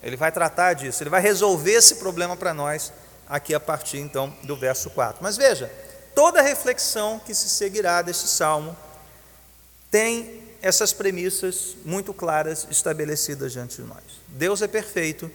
Ele 0.03 0.17
vai 0.17 0.31
tratar 0.31 0.75
disso, 0.75 1.03
ele 1.03 1.11
vai 1.11 1.23
resolver 1.23 1.73
esse 1.73 1.97
problema 1.97 2.37
para 2.37 2.53
nós 2.53 2.93
aqui 3.27 3.55
a 3.55 3.61
partir 3.61 3.99
então 3.99 4.33
do 4.43 4.55
verso 4.55 4.91
4. 4.91 5.23
Mas 5.23 5.37
veja, 5.37 5.73
toda 6.15 6.43
reflexão 6.43 7.19
que 7.19 7.35
se 7.35 7.49
seguirá 7.49 8.03
deste 8.03 8.29
salmo 8.29 8.77
tem 9.91 10.43
essas 10.61 10.93
premissas 10.93 11.77
muito 11.85 12.13
claras 12.13 12.67
estabelecidas 12.71 13.53
diante 13.53 13.77
de 13.77 13.89
nós. 13.89 14.03
Deus 14.29 14.61
é 14.61 14.69
perfeito, 14.69 15.31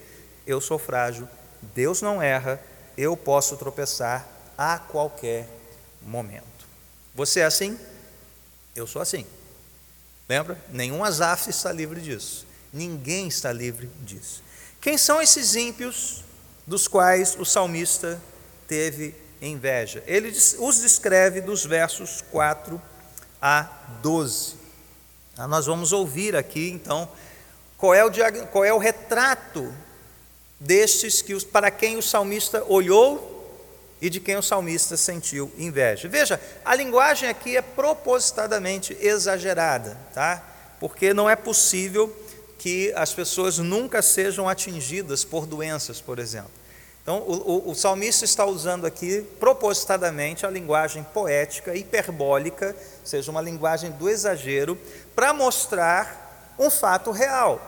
eu 0.45 0.61
sou 0.61 0.77
frágil, 0.77 1.27
Deus 1.61 2.01
não 2.01 2.21
erra, 2.21 2.61
eu 2.97 3.15
posso 3.15 3.55
tropeçar 3.57 4.27
a 4.57 4.77
qualquer 4.77 5.47
momento. 6.01 6.43
Você 7.15 7.41
é 7.41 7.45
assim? 7.45 7.77
Eu 8.75 8.87
sou 8.87 9.01
assim. 9.01 9.25
Lembra? 10.27 10.59
Nenhum 10.69 11.03
Azaf 11.03 11.49
está 11.49 11.71
livre 11.71 11.99
disso. 11.99 12.45
Ninguém 12.71 13.27
está 13.27 13.51
livre 13.51 13.89
disso. 14.01 14.43
Quem 14.79 14.97
são 14.97 15.21
esses 15.21 15.55
ímpios 15.55 16.23
dos 16.65 16.87
quais 16.87 17.35
o 17.37 17.45
salmista 17.45 18.21
teve 18.67 19.13
inveja? 19.41 20.03
Ele 20.07 20.29
os 20.29 20.79
descreve 20.79 21.41
dos 21.41 21.65
versos 21.65 22.21
4 22.31 22.81
a 23.41 23.63
12. 24.01 24.55
Ah, 25.37 25.47
nós 25.47 25.65
vamos 25.65 25.91
ouvir 25.91 26.35
aqui, 26.35 26.69
então, 26.69 27.09
qual 27.77 27.93
é 27.93 28.05
o, 28.05 28.11
qual 28.47 28.63
é 28.63 28.73
o 28.73 28.77
retrato 28.77 29.73
destes 30.61 31.23
que, 31.23 31.43
para 31.45 31.71
quem 31.71 31.97
o 31.97 32.03
salmista 32.03 32.63
olhou 32.67 33.29
e 33.99 34.09
de 34.09 34.19
quem 34.19 34.37
o 34.37 34.43
salmista 34.43 34.95
sentiu 34.95 35.51
inveja. 35.57 36.07
Veja, 36.07 36.39
a 36.63 36.75
linguagem 36.75 37.27
aqui 37.27 37.57
é 37.57 37.61
propositadamente 37.61 38.95
exagerada, 39.01 39.97
tá? 40.13 40.43
Porque 40.79 41.13
não 41.13 41.29
é 41.29 41.35
possível 41.35 42.15
que 42.59 42.93
as 42.95 43.11
pessoas 43.11 43.57
nunca 43.57 44.03
sejam 44.03 44.47
atingidas 44.47 45.23
por 45.23 45.47
doenças, 45.47 45.99
por 45.99 46.19
exemplo. 46.19 46.51
Então, 47.01 47.17
o, 47.17 47.33
o, 47.33 47.71
o, 47.71 47.75
salmista 47.75 48.25
está 48.25 48.45
usando 48.45 48.85
aqui 48.85 49.25
propositadamente 49.39 50.45
a 50.45 50.49
linguagem 50.51 51.03
poética, 51.03 51.75
hiperbólica, 51.75 52.75
ou 52.99 53.05
seja, 53.05 53.31
uma 53.31 53.41
linguagem 53.41 53.89
do 53.89 54.07
exagero, 54.07 54.77
para 55.15 55.33
mostrar 55.33 56.53
um 56.59 56.69
fato 56.69 57.09
real: 57.09 57.59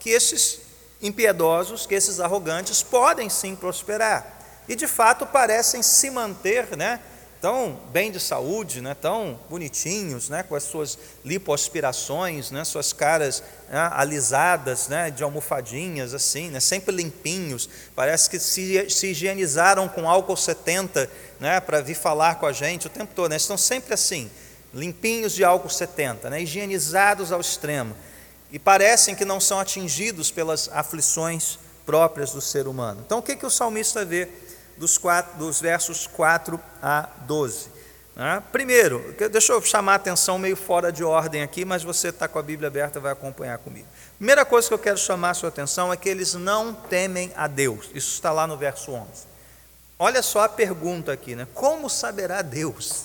que 0.00 0.10
esses 0.10 0.71
impiedosos, 1.02 1.84
que 1.86 1.94
esses 1.94 2.20
arrogantes 2.20 2.82
podem 2.82 3.28
sim 3.28 3.56
prosperar. 3.56 4.40
E 4.68 4.76
de 4.76 4.86
fato 4.86 5.26
parecem 5.26 5.82
se 5.82 6.10
manter, 6.10 6.76
né? 6.76 7.00
tão 7.42 7.76
bem 7.92 8.12
de 8.12 8.20
saúde, 8.20 8.80
né, 8.80 8.94
tão 8.94 9.36
bonitinhos, 9.50 10.28
né, 10.28 10.44
com 10.44 10.54
as 10.54 10.62
suas 10.62 10.96
lipoaspirações, 11.24 12.52
né, 12.52 12.62
suas 12.62 12.92
caras 12.92 13.42
né, 13.68 13.90
alisadas, 13.94 14.86
né, 14.86 15.10
de 15.10 15.24
almofadinhas 15.24 16.14
assim, 16.14 16.50
né, 16.50 16.60
sempre 16.60 16.94
limpinhos, 16.94 17.68
parece 17.96 18.30
que 18.30 18.38
se, 18.38 18.88
se 18.88 19.08
higienizaram 19.08 19.88
com 19.88 20.08
álcool 20.08 20.36
70 20.36 21.10
né, 21.40 21.58
para 21.58 21.80
vir 21.80 21.96
falar 21.96 22.36
com 22.36 22.46
a 22.46 22.52
gente 22.52 22.86
o 22.86 22.90
tempo 22.90 23.12
todo, 23.12 23.30
né, 23.30 23.36
estão 23.38 23.58
sempre 23.58 23.92
assim, 23.92 24.30
limpinhos 24.72 25.32
de 25.32 25.42
álcool 25.42 25.68
70, 25.68 26.30
né, 26.30 26.42
higienizados 26.42 27.32
ao 27.32 27.40
extremo, 27.40 27.96
e 28.52 28.58
parecem 28.58 29.14
que 29.14 29.24
não 29.24 29.40
são 29.40 29.58
atingidos 29.58 30.30
pelas 30.30 30.68
aflições 30.72 31.58
próprias 31.84 32.32
do 32.32 32.40
ser 32.40 32.68
humano. 32.68 33.02
Então 33.04 33.18
o 33.18 33.22
que, 33.22 33.34
que 33.34 33.46
o 33.46 33.50
salmista 33.50 34.04
vê? 34.04 34.28
dos, 34.76 34.98
quatro, 34.98 35.38
dos 35.38 35.60
versos 35.60 36.06
4 36.06 36.60
a 36.82 37.08
12. 37.26 37.68
Né? 38.14 38.42
Primeiro, 38.52 39.14
deixa 39.30 39.52
eu 39.52 39.62
chamar 39.62 39.92
a 39.92 39.96
atenção 39.96 40.38
meio 40.38 40.56
fora 40.56 40.92
de 40.92 41.02
ordem 41.02 41.42
aqui, 41.42 41.64
mas 41.64 41.82
você 41.82 42.08
está 42.08 42.28
com 42.28 42.38
a 42.38 42.42
Bíblia 42.42 42.68
aberta 42.68 43.00
vai 43.00 43.12
acompanhar 43.12 43.58
comigo. 43.58 43.86
Primeira 44.18 44.44
coisa 44.44 44.68
que 44.68 44.74
eu 44.74 44.78
quero 44.78 44.98
chamar 44.98 45.30
a 45.30 45.34
sua 45.34 45.48
atenção 45.48 45.92
é 45.92 45.96
que 45.96 46.08
eles 46.08 46.34
não 46.34 46.74
temem 46.74 47.32
a 47.36 47.46
Deus. 47.46 47.86
Isso 47.94 48.12
está 48.12 48.32
lá 48.32 48.46
no 48.46 48.56
verso 48.56 48.92
11. 48.92 49.08
Olha 49.98 50.22
só 50.22 50.40
a 50.40 50.48
pergunta 50.48 51.12
aqui, 51.12 51.34
né? 51.36 51.46
Como 51.54 51.88
saberá 51.88 52.42
Deus? 52.42 53.04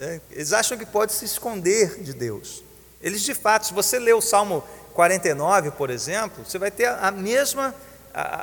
É, 0.00 0.20
eles 0.30 0.52
acham 0.52 0.78
que 0.78 0.86
pode 0.86 1.12
se 1.12 1.24
esconder 1.24 2.00
de 2.02 2.12
Deus. 2.12 2.62
Eles, 3.04 3.20
de 3.20 3.34
fato, 3.34 3.66
se 3.66 3.74
você 3.74 3.98
ler 3.98 4.14
o 4.14 4.22
Salmo 4.22 4.64
49, 4.94 5.72
por 5.72 5.90
exemplo, 5.90 6.42
você 6.42 6.58
vai 6.58 6.70
ter 6.70 6.86
a 6.86 7.10
mesma 7.10 7.74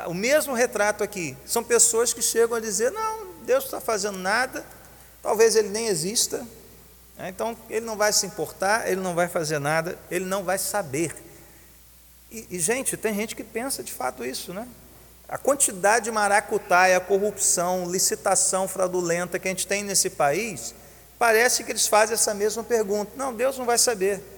o 0.06 0.14
mesmo 0.14 0.52
retrato 0.54 1.02
aqui. 1.02 1.36
São 1.46 1.64
pessoas 1.64 2.12
que 2.12 2.22
chegam 2.22 2.56
a 2.56 2.60
dizer: 2.60 2.92
não, 2.92 3.26
Deus 3.44 3.64
não 3.64 3.78
está 3.78 3.80
fazendo 3.80 4.18
nada, 4.18 4.64
talvez 5.22 5.56
ele 5.56 5.68
nem 5.68 5.88
exista, 5.88 6.46
né? 7.18 7.28
então 7.28 7.56
ele 7.68 7.84
não 7.84 7.96
vai 7.96 8.12
se 8.12 8.24
importar, 8.24 8.88
ele 8.88 9.00
não 9.00 9.14
vai 9.14 9.28
fazer 9.28 9.58
nada, 9.58 9.98
ele 10.10 10.26
não 10.26 10.44
vai 10.44 10.58
saber. 10.58 11.12
E, 12.30 12.46
e, 12.50 12.60
gente, 12.60 12.96
tem 12.96 13.14
gente 13.14 13.34
que 13.34 13.42
pensa 13.42 13.82
de 13.82 13.92
fato 13.92 14.24
isso, 14.24 14.54
né? 14.54 14.68
A 15.28 15.38
quantidade 15.38 16.04
de 16.04 16.10
maracutaia, 16.10 17.00
corrupção, 17.00 17.90
licitação 17.90 18.68
fraudulenta 18.68 19.38
que 19.38 19.48
a 19.48 19.50
gente 19.50 19.66
tem 19.66 19.82
nesse 19.82 20.10
país, 20.10 20.74
parece 21.18 21.64
que 21.64 21.72
eles 21.72 21.86
fazem 21.86 22.14
essa 22.14 22.32
mesma 22.32 22.62
pergunta. 22.62 23.12
Não, 23.16 23.34
Deus 23.34 23.58
não 23.58 23.64
vai 23.64 23.78
saber. 23.78 24.31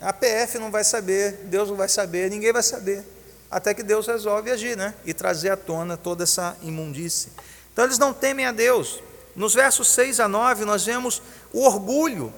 A 0.00 0.12
PF 0.12 0.58
não 0.58 0.70
vai 0.70 0.84
saber, 0.84 1.32
Deus 1.44 1.68
não 1.68 1.76
vai 1.76 1.88
saber, 1.88 2.30
ninguém 2.30 2.52
vai 2.52 2.62
saber 2.62 3.04
até 3.50 3.72
que 3.72 3.82
Deus 3.82 4.06
resolve 4.06 4.50
agir, 4.50 4.76
né? 4.76 4.94
E 5.04 5.14
trazer 5.14 5.50
à 5.50 5.56
tona 5.56 5.96
toda 5.96 6.24
essa 6.24 6.56
imundície. 6.62 7.30
Então 7.72 7.84
eles 7.84 7.98
não 7.98 8.12
temem 8.12 8.46
a 8.46 8.52
Deus. 8.52 9.00
Nos 9.34 9.54
versos 9.54 9.88
6 9.88 10.20
a 10.20 10.28
9, 10.28 10.64
nós 10.64 10.84
vemos 10.84 11.22
o 11.52 11.64
orgulho 11.64 12.32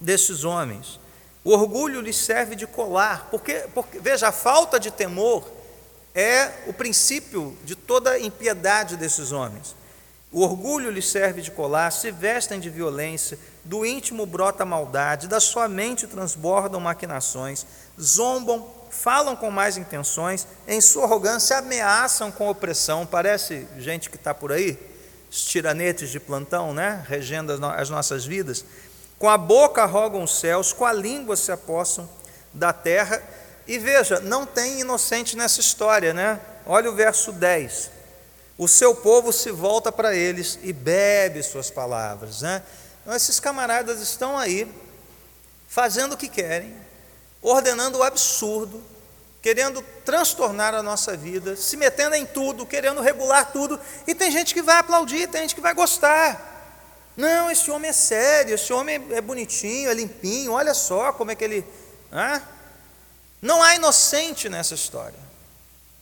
desses 0.00 0.44
homens. 0.44 0.98
O 1.44 1.50
orgulho 1.50 2.00
lhes 2.00 2.16
serve 2.16 2.56
de 2.56 2.66
colar, 2.66 3.28
porque, 3.30 3.64
porque 3.74 3.98
veja, 3.98 4.28
a 4.28 4.32
falta 4.32 4.78
de 4.78 4.90
temor 4.90 5.48
é 6.14 6.50
o 6.66 6.72
princípio 6.72 7.56
de 7.64 7.74
toda 7.74 8.18
impiedade 8.18 8.96
desses 8.96 9.32
homens. 9.32 9.74
O 10.32 10.40
orgulho 10.40 10.90
lhes 10.90 11.08
serve 11.08 11.42
de 11.42 11.50
colar, 11.50 11.90
se 11.90 12.10
vestem 12.10 12.58
de 12.58 12.70
violência, 12.70 13.38
do 13.64 13.84
íntimo 13.84 14.24
brota 14.24 14.64
maldade, 14.64 15.28
da 15.28 15.38
sua 15.38 15.68
mente 15.68 16.06
transbordam 16.06 16.80
maquinações, 16.80 17.66
zombam 18.00 18.66
falam 18.92 19.34
com 19.34 19.50
mais 19.50 19.78
intenções, 19.78 20.46
em 20.68 20.80
sua 20.80 21.04
arrogância 21.04 21.58
ameaçam 21.58 22.30
com 22.30 22.48
opressão. 22.48 23.06
Parece 23.06 23.66
gente 23.78 24.10
que 24.10 24.16
está 24.16 24.34
por 24.34 24.52
aí, 24.52 24.78
os 25.30 25.44
tiranetes 25.44 26.10
de 26.10 26.20
plantão, 26.20 26.74
né? 26.74 27.02
regendo 27.08 27.52
as 27.52 27.88
nossas 27.88 28.24
vidas. 28.24 28.64
Com 29.18 29.30
a 29.30 29.38
boca 29.38 29.84
rogam 29.86 30.22
os 30.22 30.38
céus, 30.38 30.72
com 30.72 30.84
a 30.84 30.92
língua 30.92 31.36
se 31.36 31.50
apossam 31.50 32.08
da 32.52 32.72
terra. 32.72 33.22
E 33.66 33.78
veja, 33.78 34.20
não 34.20 34.44
tem 34.44 34.80
inocente 34.80 35.36
nessa 35.36 35.60
história, 35.60 36.12
né? 36.12 36.38
Olha 36.66 36.90
o 36.90 36.94
verso 36.94 37.32
10. 37.32 38.01
O 38.62 38.68
seu 38.68 38.94
povo 38.94 39.32
se 39.32 39.50
volta 39.50 39.90
para 39.90 40.14
eles 40.14 40.56
e 40.62 40.72
bebe 40.72 41.42
suas 41.42 41.68
palavras, 41.68 42.42
né? 42.42 42.62
Então, 43.00 43.12
esses 43.12 43.40
camaradas 43.40 44.00
estão 44.00 44.38
aí, 44.38 44.72
fazendo 45.66 46.12
o 46.12 46.16
que 46.16 46.28
querem, 46.28 46.72
ordenando 47.42 47.98
o 47.98 48.04
absurdo, 48.04 48.80
querendo 49.42 49.82
transtornar 50.04 50.76
a 50.76 50.82
nossa 50.82 51.16
vida, 51.16 51.56
se 51.56 51.76
metendo 51.76 52.14
em 52.14 52.24
tudo, 52.24 52.64
querendo 52.64 53.00
regular 53.00 53.50
tudo, 53.50 53.80
e 54.06 54.14
tem 54.14 54.30
gente 54.30 54.54
que 54.54 54.62
vai 54.62 54.76
aplaudir, 54.78 55.26
tem 55.26 55.40
gente 55.40 55.56
que 55.56 55.60
vai 55.60 55.74
gostar. 55.74 57.10
Não, 57.16 57.50
esse 57.50 57.68
homem 57.68 57.88
é 57.88 57.92
sério, 57.92 58.54
esse 58.54 58.72
homem 58.72 59.04
é 59.10 59.20
bonitinho, 59.20 59.90
é 59.90 59.94
limpinho, 59.94 60.52
olha 60.52 60.72
só 60.72 61.12
como 61.12 61.32
é 61.32 61.34
que 61.34 61.42
ele. 61.42 61.66
Não 63.42 63.60
há 63.60 63.74
inocente 63.74 64.48
nessa 64.48 64.74
história. 64.76 65.18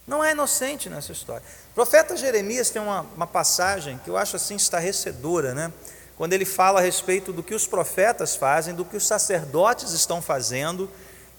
Não 0.07 0.21
há 0.21 0.33
inocente 0.33 0.91
nessa 0.91 1.13
história. 1.13 1.43
Profeta 1.75 2.17
Jeremias 2.17 2.71
tem 2.71 2.81
uma, 2.83 3.07
uma 3.15 3.27
passagem 3.27 3.99
que 4.05 4.11
eu 4.11 4.17
acho 4.17 4.37
assim 4.37 4.57
estarrecedora, 4.57 5.55
né? 5.55 5.73
quando 6.17 6.33
ele 6.33 6.45
fala 6.45 6.81
a 6.81 6.83
respeito 6.83 7.33
do 7.33 7.43
que 7.43 7.55
os 7.55 7.67
profetas 7.67 8.37
fazem, 8.37 8.75
do 8.75 8.85
que 8.85 8.97
os 8.97 9.07
sacerdotes 9.07 9.93
estão 9.93 10.21
fazendo 10.21 10.91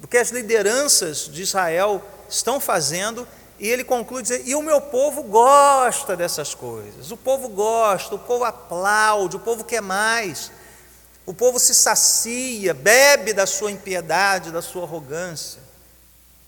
do 0.02 0.08
que 0.08 0.18
as 0.18 0.32
lideranças 0.32 1.30
de 1.30 1.44
Israel 1.44 2.02
estão 2.28 2.60
fazendo, 2.60 3.28
e 3.60 3.70
ele 3.70 3.84
conclui 3.84 4.24
dizendo: 4.24 4.48
e 4.48 4.56
o 4.56 4.64
meu 4.64 4.82
povo 4.82 5.22
gosta 5.22 6.18
dessas 6.18 6.56
coisas, 6.56 7.12
o 7.12 7.18
povo 7.18 7.48
gosta, 7.48 8.16
o 8.16 8.20
povo 8.20 8.44
aplaude, 8.44 9.36
o 9.36 9.40
povo 9.40 9.64
quer 9.64 9.82
mais, 9.82 10.52
o 11.24 11.36
povo 11.36 11.60
se 11.60 11.76
sacia, 11.76 12.74
bebe 12.74 13.32
da 13.32 13.46
sua 13.46 13.72
impiedade, 13.72 14.50
da 14.50 14.62
sua 14.62 14.84
arrogância. 14.84 15.62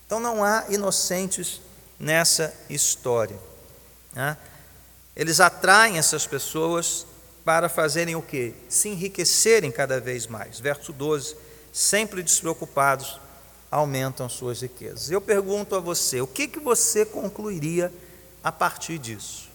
Então 0.08 0.20
não 0.20 0.44
há 0.44 0.66
inocentes 0.70 1.62
nessa 2.00 2.52
história. 2.68 3.38
Né? 4.14 4.38
Eles 5.16 5.40
atraem 5.40 5.98
essas 5.98 6.26
pessoas 6.26 7.06
para 7.46 7.70
fazerem 7.70 8.16
o 8.16 8.22
quê? 8.22 8.54
Se 8.70 8.90
enriquecerem 8.90 9.72
cada 9.72 10.00
vez 10.00 10.28
mais. 10.28 10.60
Verso 10.60 10.94
12: 10.94 11.36
sempre 11.72 12.24
despreocupados 12.24 13.20
aumentam 13.70 14.30
suas 14.30 14.62
riquezas. 14.62 15.10
Eu 15.10 15.20
pergunto 15.20 15.76
a 15.76 15.80
você, 15.80 16.22
o 16.22 16.28
que, 16.28 16.48
que 16.48 16.60
você 16.60 17.06
concluiria 17.06 17.92
a 18.44 18.52
partir 18.52 19.00
disso? 19.00 19.50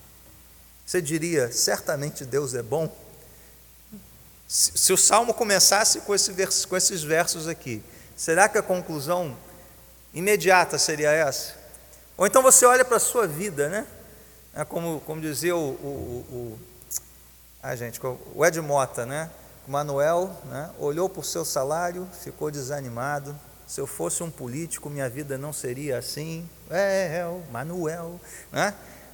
Você 0.85 1.01
diria, 1.01 1.53
certamente 1.53 2.25
Deus 2.25 2.55
é 2.55 2.63
bom? 2.63 2.93
Se, 4.49 4.73
se 4.75 4.93
o 4.93 4.97
salmo 4.97 5.33
começasse 5.35 6.01
com, 6.01 6.15
esse 6.15 6.33
vers, 6.33 6.65
com 6.65 6.77
esses 6.77 7.03
versos 7.03 7.47
aqui, 7.47 7.83
será 8.17 8.49
que 8.49 8.59
a 8.59 8.63
conclusão 8.63 9.37
imediata 10.13 10.79
seria 10.79 11.13
essa? 11.13 11.55
Ou 12.17 12.27
então 12.27 12.43
você 12.43 12.67
olha 12.67 12.85
para 12.85 12.97
a 12.97 13.01
sua 13.01 13.27
vida, 13.27 13.69
né? 13.69 13.87
É 14.55 14.65
como, 14.65 15.01
como 15.01 15.21
dizia 15.21 15.55
o, 15.55 15.71
o, 15.71 16.27
o, 16.31 16.59
a 17.63 17.77
gente, 17.77 18.01
o 18.35 18.45
Ed 18.45 18.61
Mota, 18.61 19.07
né? 19.07 19.31
Manuel 19.67 20.35
né? 20.47 20.71
olhou 20.79 21.09
para 21.09 21.21
o 21.21 21.25
seu 21.25 21.45
salário, 21.45 22.09
ficou 22.23 22.51
desanimado, 22.51 23.39
se 23.67 23.81
eu 23.83 23.87
fosse 23.87 24.23
um 24.23 24.31
político, 24.31 24.89
minha 24.89 25.11
vida 25.11 25.37
não 25.37 25.53
seria 25.53 25.99
assim. 25.99 26.49
É, 26.71 27.19
é 27.19 27.43
Manuel. 27.53 28.19
Né? 28.51 28.73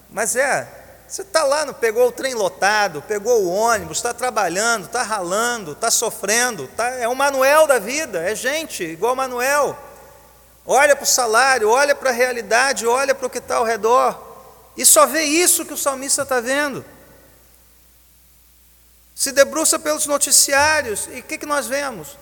Mas 0.08 0.36
é, 0.36 0.68
você 1.08 1.22
está 1.22 1.42
lá, 1.42 1.72
pegou 1.74 2.06
o 2.06 2.12
trem 2.12 2.34
lotado, 2.34 3.02
pegou 3.02 3.42
o 3.42 3.48
ônibus, 3.48 3.98
está 3.98 4.14
trabalhando, 4.14 4.86
está 4.86 5.02
ralando, 5.02 5.72
está 5.72 5.90
sofrendo, 5.90 6.68
tá, 6.68 6.88
é 6.90 7.08
o 7.08 7.16
Manuel 7.16 7.66
da 7.66 7.80
vida, 7.80 8.22
é 8.22 8.34
gente 8.36 8.84
igual 8.84 9.16
Manuel. 9.16 9.76
Olha 10.64 10.94
para 10.94 11.02
o 11.02 11.06
salário, 11.06 11.68
olha 11.68 11.94
para 11.94 12.10
a 12.10 12.12
realidade, 12.12 12.86
olha 12.86 13.12
para 13.14 13.26
o 13.26 13.30
que 13.30 13.38
está 13.38 13.56
ao 13.56 13.64
redor, 13.64 14.33
e 14.76 14.84
só 14.84 15.06
vê 15.06 15.22
isso 15.22 15.64
que 15.64 15.74
o 15.74 15.78
salmista 15.78 16.22
está 16.22 16.40
vendo. 16.40 16.84
Se 19.14 19.32
debruça 19.32 19.78
pelos 19.78 20.06
noticiários, 20.06 21.08
e 21.12 21.20
o 21.20 21.22
que, 21.22 21.38
que 21.38 21.46
nós 21.46 21.66
vemos? 21.66 22.16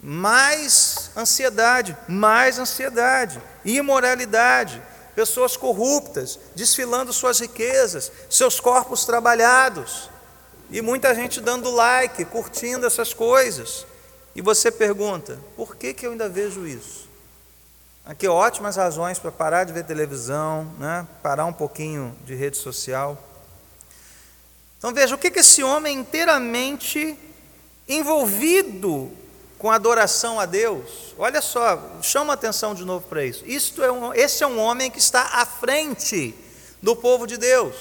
mais 0.00 1.10
ansiedade, 1.16 1.96
mais 2.08 2.58
ansiedade, 2.58 3.42
imoralidade, 3.64 4.80
pessoas 5.14 5.56
corruptas, 5.56 6.38
desfilando 6.54 7.12
suas 7.12 7.40
riquezas, 7.40 8.12
seus 8.30 8.60
corpos 8.60 9.04
trabalhados, 9.04 10.08
e 10.70 10.80
muita 10.80 11.14
gente 11.14 11.40
dando 11.40 11.70
like, 11.70 12.24
curtindo 12.26 12.86
essas 12.86 13.12
coisas. 13.12 13.86
E 14.36 14.42
você 14.42 14.70
pergunta: 14.70 15.38
por 15.56 15.74
que, 15.74 15.92
que 15.92 16.06
eu 16.06 16.12
ainda 16.12 16.28
vejo 16.28 16.66
isso? 16.66 17.07
Aqui 18.08 18.26
ótimas 18.26 18.76
razões 18.76 19.18
para 19.18 19.30
parar 19.30 19.64
de 19.64 19.72
ver 19.74 19.84
televisão, 19.84 20.64
né? 20.78 21.06
parar 21.22 21.44
um 21.44 21.52
pouquinho 21.52 22.16
de 22.24 22.34
rede 22.34 22.56
social. 22.56 23.22
Então 24.78 24.94
veja, 24.94 25.14
o 25.14 25.18
que, 25.18 25.30
que 25.30 25.40
esse 25.40 25.62
homem 25.62 25.98
inteiramente 25.98 27.18
envolvido 27.86 29.12
com 29.58 29.70
adoração 29.70 30.40
a 30.40 30.46
Deus, 30.46 31.14
olha 31.18 31.42
só, 31.42 31.98
chama 32.00 32.32
atenção 32.32 32.74
de 32.74 32.82
novo 32.82 33.06
para 33.06 33.26
isso. 33.26 33.44
Isto 33.44 33.84
é 33.84 33.92
um, 33.92 34.14
esse 34.14 34.42
é 34.42 34.46
um 34.46 34.58
homem 34.58 34.90
que 34.90 34.98
está 34.98 35.24
à 35.34 35.44
frente 35.44 36.34
do 36.80 36.96
povo 36.96 37.26
de 37.26 37.36
Deus. 37.36 37.74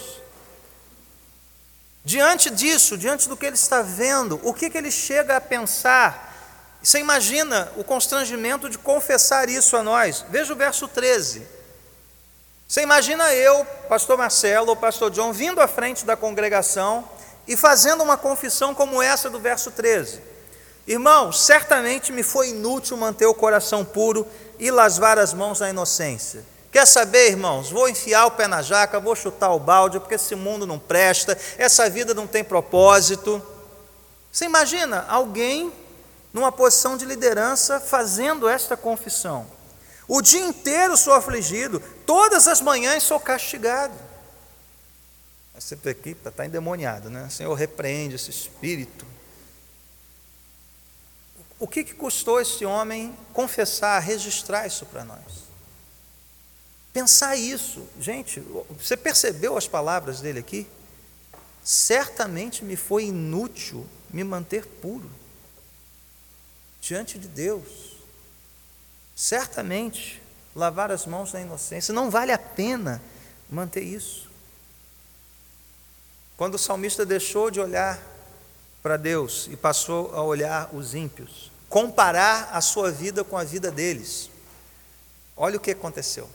Diante 2.04 2.50
disso, 2.50 2.98
diante 2.98 3.30
do 3.30 3.38
que 3.38 3.46
ele 3.46 3.56
está 3.56 3.82
vendo, 3.82 4.42
o 4.44 4.54
que, 4.54 4.70
que 4.70 4.78
ele 4.78 4.92
chega 4.92 5.38
a 5.38 5.42
pensar? 5.42 6.27
Você 6.88 7.00
imagina 7.00 7.70
o 7.76 7.84
constrangimento 7.84 8.70
de 8.70 8.78
confessar 8.78 9.50
isso 9.50 9.76
a 9.76 9.84
nós. 9.84 10.24
Veja 10.30 10.54
o 10.54 10.56
verso 10.56 10.88
13. 10.88 11.46
Você 12.66 12.82
imagina 12.82 13.34
eu, 13.34 13.66
pastor 13.90 14.18
Marcelo 14.18 14.70
ou 14.70 14.76
pastor 14.78 15.12
John, 15.12 15.34
vindo 15.34 15.60
à 15.60 15.68
frente 15.68 16.06
da 16.06 16.16
congregação 16.16 17.04
e 17.46 17.58
fazendo 17.58 18.02
uma 18.02 18.16
confissão 18.16 18.74
como 18.74 19.02
essa 19.02 19.30
do 19.30 19.38
verso 19.38 19.70
13. 19.70 20.22
Irmão, 20.88 21.34
certamente 21.34 22.14
me 22.14 22.24
foi 22.24 22.52
inútil 22.52 22.96
manter 22.96 23.26
o 23.26 23.34
coração 23.34 23.84
puro 23.84 24.26
e 24.58 24.72
lavar 24.72 25.20
as 25.20 25.34
mãos 25.34 25.60
na 25.60 25.70
inocência. 25.70 26.46
Quer 26.72 26.88
saber, 26.88 27.32
irmãos? 27.32 27.70
Vou 27.70 27.90
enfiar 27.90 28.28
o 28.28 28.32
pé 28.32 28.48
na 28.48 28.62
jaca, 28.62 28.98
vou 28.98 29.14
chutar 29.14 29.52
o 29.52 29.60
balde, 29.60 30.00
porque 30.00 30.16
esse 30.16 30.36
mundo 30.36 30.66
não 30.66 30.80
presta, 30.80 31.38
essa 31.58 31.90
vida 31.90 32.14
não 32.14 32.26
tem 32.26 32.46
propósito. 32.46 33.46
Você 34.32 34.46
imagina 34.46 35.06
alguém 35.10 35.70
numa 36.38 36.52
posição 36.52 36.96
de 36.96 37.06
liderança 37.06 37.80
fazendo 37.80 38.48
esta 38.48 38.78
confissão? 38.78 39.46
O 40.08 40.22
dia 40.22 40.40
inteiro 40.40 40.96
sou 40.96 41.14
afligido, 41.14 41.82
todas 42.06 42.48
as 42.48 42.62
manhãs 42.62 43.04
sou 43.04 43.20
castigado. 43.20 43.94
Você 45.54 45.76
aqui 45.90 46.12
está 46.12 46.46
endemoniado, 46.46 47.10
né? 47.10 47.28
Senhor, 47.30 47.54
repreende 47.54 48.16
esse 48.16 48.30
espírito 48.30 49.06
o 51.60 51.68
que, 51.68 51.84
que 51.84 51.94
custou 51.94 52.40
esse 52.40 52.66
homem 52.66 53.16
confessar, 53.34 54.00
registrar 54.00 54.68
isso 54.68 54.86
para 54.86 55.04
nós? 55.04 55.48
Pensar 56.94 57.36
isso, 57.36 57.88
gente, 58.00 58.40
você 58.80 58.96
percebeu 58.96 59.58
as 59.58 59.68
palavras 59.68 60.22
dele 60.22 60.40
aqui? 60.40 60.68
Certamente 61.64 62.64
me 62.64 62.76
foi 62.76 63.06
inútil 63.06 63.86
me 64.12 64.24
manter 64.24 64.66
puro 64.66 65.10
diante 66.88 67.20
de 67.20 67.28
Deus. 67.28 67.98
Certamente 69.14 70.22
lavar 70.56 70.90
as 70.90 71.06
mãos 71.06 71.34
na 71.34 71.42
inocência, 71.42 71.94
não 71.94 72.10
vale 72.10 72.32
a 72.32 72.38
pena 72.38 73.02
manter 73.50 73.82
isso. 73.84 74.30
Quando 76.38 76.56
o 76.56 76.60
salmista 76.60 77.06
deixou 77.06 77.52
de 77.52 77.60
olhar 77.60 78.02
para 78.82 78.96
Deus 78.96 79.50
e 79.52 79.58
passou 79.58 80.16
a 80.16 80.24
olhar 80.24 80.74
os 80.74 80.96
ímpios, 80.96 81.52
comparar 81.68 82.50
a 82.54 82.62
sua 82.62 82.90
vida 82.90 83.24
com 83.24 83.38
a 83.38 83.44
vida 83.44 83.70
deles. 83.70 84.30
Olha 85.36 85.58
o 85.58 85.60
que 85.60 85.72
aconteceu. 85.72 86.30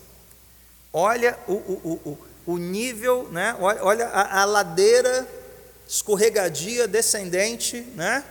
Olha 0.93 1.39
o, 1.49 1.53
o, 1.53 2.01
o, 2.47 2.53
o 2.53 2.59
nível, 2.59 3.29
né? 3.31 3.57
olha 3.59 4.09
a, 4.09 4.43
a 4.43 4.45
ladeira 4.45 5.27
escorregadia 5.89 6.87
descendente, 6.87 7.81
né? 7.95 8.23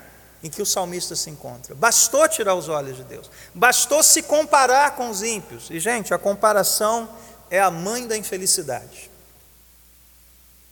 Em 0.44 0.50
que 0.50 0.62
o 0.62 0.66
salmista 0.66 1.16
se 1.16 1.30
encontra. 1.30 1.76
Bastou 1.76 2.28
tirar 2.28 2.56
os 2.56 2.68
olhos 2.68 2.98
de 2.98 3.04
Deus, 3.04 3.30
bastou 3.54 4.02
se 4.02 4.22
comparar 4.24 4.96
com 4.96 5.10
os 5.10 5.22
ímpios. 5.22 5.70
E, 5.70 5.80
gente, 5.80 6.14
a 6.14 6.18
comparação 6.18 7.10
é 7.50 7.60
a 7.60 7.70
mãe 7.70 8.08
da 8.08 8.18
infelicidade. 8.18 9.10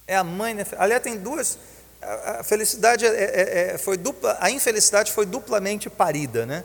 É 0.08 0.16
a 0.16 0.24
mãe 0.24 0.56
da 0.56 0.66
Aliás, 0.78 1.04
tem 1.04 1.18
duas, 1.18 1.58
a 2.02 2.44
felicidade 2.44 3.06
é, 3.06 3.10
é, 3.10 3.74
é, 3.74 3.78
foi 3.78 3.98
dupla, 3.98 4.38
a 4.40 4.50
infelicidade 4.50 5.12
foi 5.12 5.26
duplamente 5.26 5.90
parida, 5.90 6.46
né? 6.46 6.64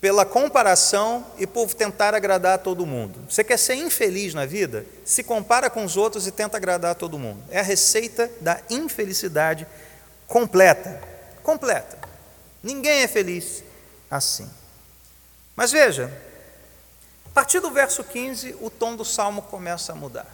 Pela 0.00 0.26
comparação 0.26 1.24
e 1.38 1.46
por 1.46 1.72
tentar 1.72 2.14
agradar 2.14 2.56
a 2.56 2.58
todo 2.58 2.84
mundo. 2.84 3.20
Você 3.28 3.42
quer 3.42 3.56
ser 3.56 3.76
infeliz 3.76 4.34
na 4.34 4.44
vida? 4.44 4.84
Se 5.04 5.22
compara 5.22 5.70
com 5.70 5.82
os 5.84 5.96
outros 5.96 6.26
e 6.26 6.30
tenta 6.30 6.58
agradar 6.58 6.90
a 6.90 6.94
todo 6.94 7.18
mundo. 7.18 7.42
É 7.48 7.60
a 7.60 7.62
receita 7.62 8.30
da 8.40 8.60
infelicidade 8.68 9.66
completa. 10.26 11.00
Completa. 11.42 11.96
Ninguém 12.64 13.02
é 13.02 13.06
feliz 13.06 13.62
assim. 14.10 14.50
Mas 15.54 15.70
veja, 15.70 16.10
a 17.26 17.28
partir 17.28 17.60
do 17.60 17.70
verso 17.70 18.02
15, 18.02 18.56
o 18.58 18.70
tom 18.70 18.96
do 18.96 19.04
salmo 19.04 19.42
começa 19.42 19.92
a 19.92 19.94
mudar. 19.94 20.26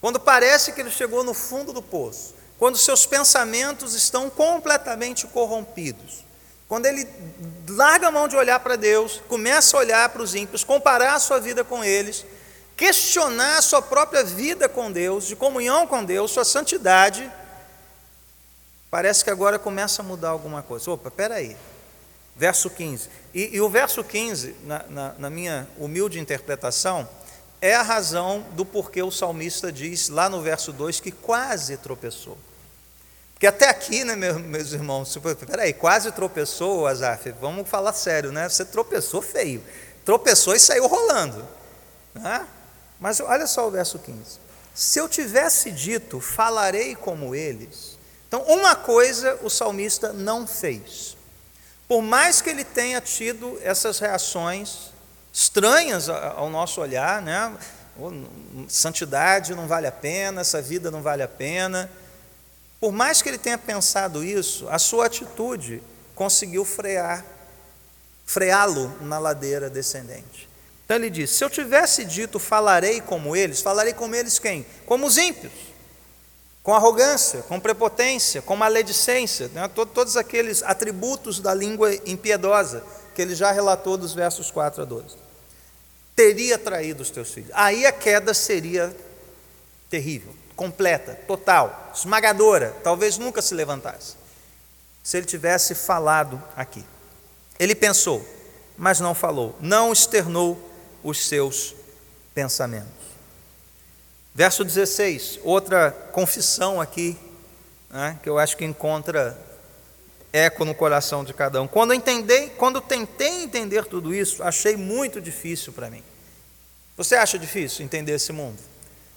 Quando 0.00 0.18
parece 0.18 0.72
que 0.72 0.80
ele 0.80 0.90
chegou 0.90 1.22
no 1.22 1.32
fundo 1.32 1.72
do 1.72 1.80
poço, 1.80 2.34
quando 2.58 2.76
seus 2.76 3.06
pensamentos 3.06 3.94
estão 3.94 4.28
completamente 4.28 5.28
corrompidos. 5.28 6.24
Quando 6.68 6.86
ele 6.86 7.08
larga 7.68 8.08
a 8.08 8.10
mão 8.10 8.26
de 8.26 8.34
olhar 8.34 8.58
para 8.58 8.74
Deus, 8.74 9.22
começa 9.28 9.76
a 9.76 9.80
olhar 9.80 10.08
para 10.08 10.22
os 10.22 10.34
ímpios, 10.34 10.64
comparar 10.64 11.14
a 11.14 11.20
sua 11.20 11.38
vida 11.38 11.62
com 11.62 11.84
eles, 11.84 12.26
questionar 12.76 13.58
a 13.58 13.62
sua 13.62 13.80
própria 13.80 14.24
vida 14.24 14.68
com 14.68 14.90
Deus, 14.90 15.26
de 15.26 15.36
comunhão 15.36 15.86
com 15.86 16.04
Deus, 16.04 16.32
sua 16.32 16.44
santidade, 16.44 17.30
parece 18.92 19.24
que 19.24 19.30
agora 19.30 19.58
começa 19.58 20.02
a 20.02 20.04
mudar 20.04 20.28
alguma 20.28 20.62
coisa. 20.62 20.90
Opa, 20.90 21.10
peraí. 21.10 21.56
Verso 22.36 22.68
15. 22.68 23.08
E, 23.32 23.56
e 23.56 23.60
o 23.62 23.70
verso 23.70 24.04
15, 24.04 24.54
na, 24.64 24.84
na, 24.90 25.14
na 25.18 25.30
minha 25.30 25.66
humilde 25.78 26.20
interpretação, 26.20 27.08
é 27.58 27.74
a 27.74 27.80
razão 27.80 28.44
do 28.52 28.66
porquê 28.66 29.02
o 29.02 29.10
salmista 29.10 29.72
diz 29.72 30.10
lá 30.10 30.28
no 30.28 30.42
verso 30.42 30.74
2 30.74 31.00
que 31.00 31.10
quase 31.10 31.78
tropeçou. 31.78 32.36
Porque 33.32 33.46
até 33.46 33.70
aqui, 33.70 34.04
né, 34.04 34.14
meus 34.14 34.72
irmãos, 34.72 35.18
peraí, 35.46 35.72
quase 35.72 36.12
tropeçou, 36.12 36.86
Azaf, 36.86 37.32
vamos 37.40 37.66
falar 37.70 37.94
sério, 37.94 38.30
né? 38.30 38.46
Você 38.46 38.62
tropeçou 38.62 39.22
feio, 39.22 39.64
tropeçou 40.04 40.54
e 40.54 40.60
saiu 40.60 40.86
rolando. 40.86 41.48
Né? 42.14 42.46
Mas 43.00 43.20
olha 43.20 43.46
só 43.46 43.66
o 43.66 43.70
verso 43.70 43.98
15: 43.98 44.38
se 44.74 44.98
eu 44.98 45.08
tivesse 45.08 45.70
dito, 45.70 46.20
falarei 46.20 46.94
como 46.94 47.34
eles. 47.34 47.91
Então, 48.32 48.42
uma 48.44 48.74
coisa 48.74 49.38
o 49.42 49.50
salmista 49.50 50.12
não 50.12 50.46
fez. 50.46 51.16
Por 51.86 52.00
mais 52.00 52.40
que 52.40 52.48
ele 52.48 52.64
tenha 52.64 53.00
tido 53.00 53.58
essas 53.62 53.98
reações 53.98 54.90
estranhas 55.30 56.08
ao 56.08 56.48
nosso 56.48 56.80
olhar, 56.80 57.20
né? 57.20 57.52
Santidade 58.68 59.54
não 59.54 59.66
vale 59.66 59.86
a 59.86 59.92
pena, 59.92 60.40
essa 60.40 60.62
vida 60.62 60.90
não 60.90 61.02
vale 61.02 61.22
a 61.22 61.28
pena 61.28 61.90
por 62.82 62.90
mais 62.90 63.22
que 63.22 63.28
ele 63.28 63.38
tenha 63.38 63.56
pensado 63.56 64.24
isso, 64.24 64.68
a 64.68 64.76
sua 64.76 65.06
atitude 65.06 65.80
conseguiu 66.16 66.64
frear, 66.64 67.24
freá-lo 68.26 68.92
na 69.02 69.20
ladeira 69.20 69.70
descendente. 69.70 70.48
Então 70.84 70.96
ele 70.96 71.08
diz: 71.08 71.30
Se 71.30 71.44
eu 71.44 71.48
tivesse 71.48 72.04
dito 72.04 72.40
falarei 72.40 73.00
como 73.00 73.36
eles, 73.36 73.62
falarei 73.62 73.92
como 73.92 74.16
eles 74.16 74.40
quem? 74.40 74.66
Como 74.84 75.06
os 75.06 75.16
ímpios, 75.16 75.52
com 76.62 76.74
arrogância, 76.74 77.42
com 77.42 77.58
prepotência, 77.58 78.40
com 78.40 78.54
maledicência, 78.54 79.48
né? 79.48 79.68
todos 79.68 80.16
aqueles 80.16 80.62
atributos 80.62 81.40
da 81.40 81.52
língua 81.52 81.92
impiedosa 82.06 82.84
que 83.14 83.20
ele 83.20 83.34
já 83.34 83.50
relatou 83.50 83.96
dos 83.96 84.14
versos 84.14 84.50
4 84.50 84.82
a 84.82 84.84
12. 84.84 85.16
Teria 86.14 86.58
traído 86.58 87.02
os 87.02 87.10
teus 87.10 87.32
filhos. 87.32 87.50
Aí 87.52 87.84
a 87.84 87.92
queda 87.92 88.32
seria 88.32 88.94
terrível 89.90 90.34
completa, 90.62 91.18
total, 91.26 91.90
esmagadora, 91.94 92.76
talvez 92.84 93.18
nunca 93.18 93.42
se 93.42 93.54
levantasse. 93.54 94.14
Se 95.02 95.16
ele 95.16 95.26
tivesse 95.26 95.74
falado 95.74 96.40
aqui. 96.54 96.84
Ele 97.58 97.74
pensou, 97.74 98.24
mas 98.76 99.00
não 99.00 99.14
falou, 99.14 99.56
não 99.60 99.92
externou 99.92 100.56
os 101.02 101.26
seus 101.26 101.74
pensamentos. 102.34 103.01
Verso 104.34 104.64
16, 104.64 105.40
outra 105.42 105.90
confissão 105.90 106.80
aqui, 106.80 107.18
né, 107.90 108.18
que 108.22 108.28
eu 108.28 108.38
acho 108.38 108.56
que 108.56 108.64
encontra 108.64 109.38
eco 110.32 110.64
no 110.64 110.74
coração 110.74 111.22
de 111.22 111.34
cada 111.34 111.60
um. 111.60 111.68
Quando, 111.68 111.92
entendei, 111.92 112.48
quando 112.50 112.80
tentei 112.80 113.42
entender 113.42 113.84
tudo 113.84 114.14
isso, 114.14 114.42
achei 114.42 114.76
muito 114.76 115.20
difícil 115.20 115.72
para 115.72 115.90
mim. 115.90 116.02
Você 116.96 117.14
acha 117.14 117.38
difícil 117.38 117.84
entender 117.84 118.12
esse 118.12 118.32
mundo? 118.32 118.58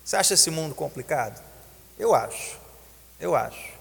Você 0.04 0.18
acha 0.18 0.34
esse 0.34 0.52
mundo 0.52 0.76
complicado? 0.76 1.42
Eu 1.98 2.14
acho, 2.14 2.58
eu 3.20 3.36
acho. 3.36 3.76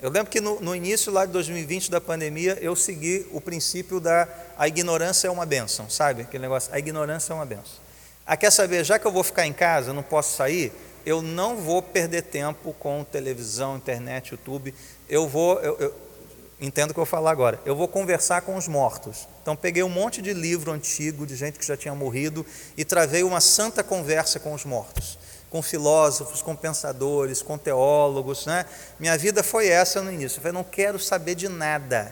Eu 0.00 0.10
lembro 0.10 0.30
que 0.30 0.40
no, 0.40 0.60
no, 0.60 0.74
início 0.74 1.10
lá 1.10 1.24
de 1.24 1.32
2020 1.32 1.90
da 1.90 2.00
pandemia, 2.00 2.58
eu 2.60 2.76
segui 2.76 3.26
o 3.32 3.40
princípio 3.40 3.98
da 4.00 4.28
a 4.58 4.68
ignorância 4.68 5.28
é 5.28 5.30
uma 5.30 5.46
benção, 5.46 5.88
sabe? 5.88 6.22
Aquele 6.22 6.42
negócio, 6.42 6.72
a 6.74 6.78
ignorância 6.78 7.32
é 7.32 7.36
uma 7.36 7.46
benção. 7.46 7.83
Ah, 8.26 8.36
quer 8.36 8.50
saber, 8.50 8.84
já 8.84 8.98
que 8.98 9.06
eu 9.06 9.12
vou 9.12 9.22
ficar 9.22 9.46
em 9.46 9.52
casa, 9.52 9.92
não 9.92 10.02
posso 10.02 10.36
sair, 10.36 10.72
eu 11.04 11.20
não 11.20 11.56
vou 11.56 11.82
perder 11.82 12.22
tempo 12.22 12.74
com 12.78 13.04
televisão, 13.04 13.76
internet, 13.76 14.30
YouTube. 14.30 14.74
Eu 15.08 15.28
vou, 15.28 15.60
eu, 15.60 15.76
eu, 15.78 15.94
entendo 16.58 16.90
o 16.90 16.94
que 16.94 17.00
eu 17.00 17.04
vou 17.04 17.10
falar 17.10 17.30
agora. 17.30 17.60
Eu 17.66 17.76
vou 17.76 17.86
conversar 17.86 18.40
com 18.40 18.56
os 18.56 18.66
mortos. 18.66 19.28
Então 19.42 19.54
peguei 19.54 19.82
um 19.82 19.90
monte 19.90 20.22
de 20.22 20.32
livro 20.32 20.72
antigo 20.72 21.26
de 21.26 21.36
gente 21.36 21.58
que 21.58 21.66
já 21.66 21.76
tinha 21.76 21.94
morrido 21.94 22.46
e 22.76 22.84
travei 22.84 23.22
uma 23.22 23.40
santa 23.40 23.84
conversa 23.84 24.40
com 24.40 24.54
os 24.54 24.64
mortos, 24.64 25.18
com 25.50 25.60
filósofos, 25.60 26.40
com 26.40 26.56
pensadores, 26.56 27.42
com 27.42 27.58
teólogos, 27.58 28.46
né? 28.46 28.64
Minha 28.98 29.18
vida 29.18 29.42
foi 29.42 29.68
essa 29.68 30.00
no 30.00 30.10
início. 30.10 30.38
Eu 30.38 30.42
falei, 30.42 30.54
não 30.54 30.64
quero 30.64 30.98
saber 30.98 31.34
de 31.34 31.48
nada. 31.48 32.10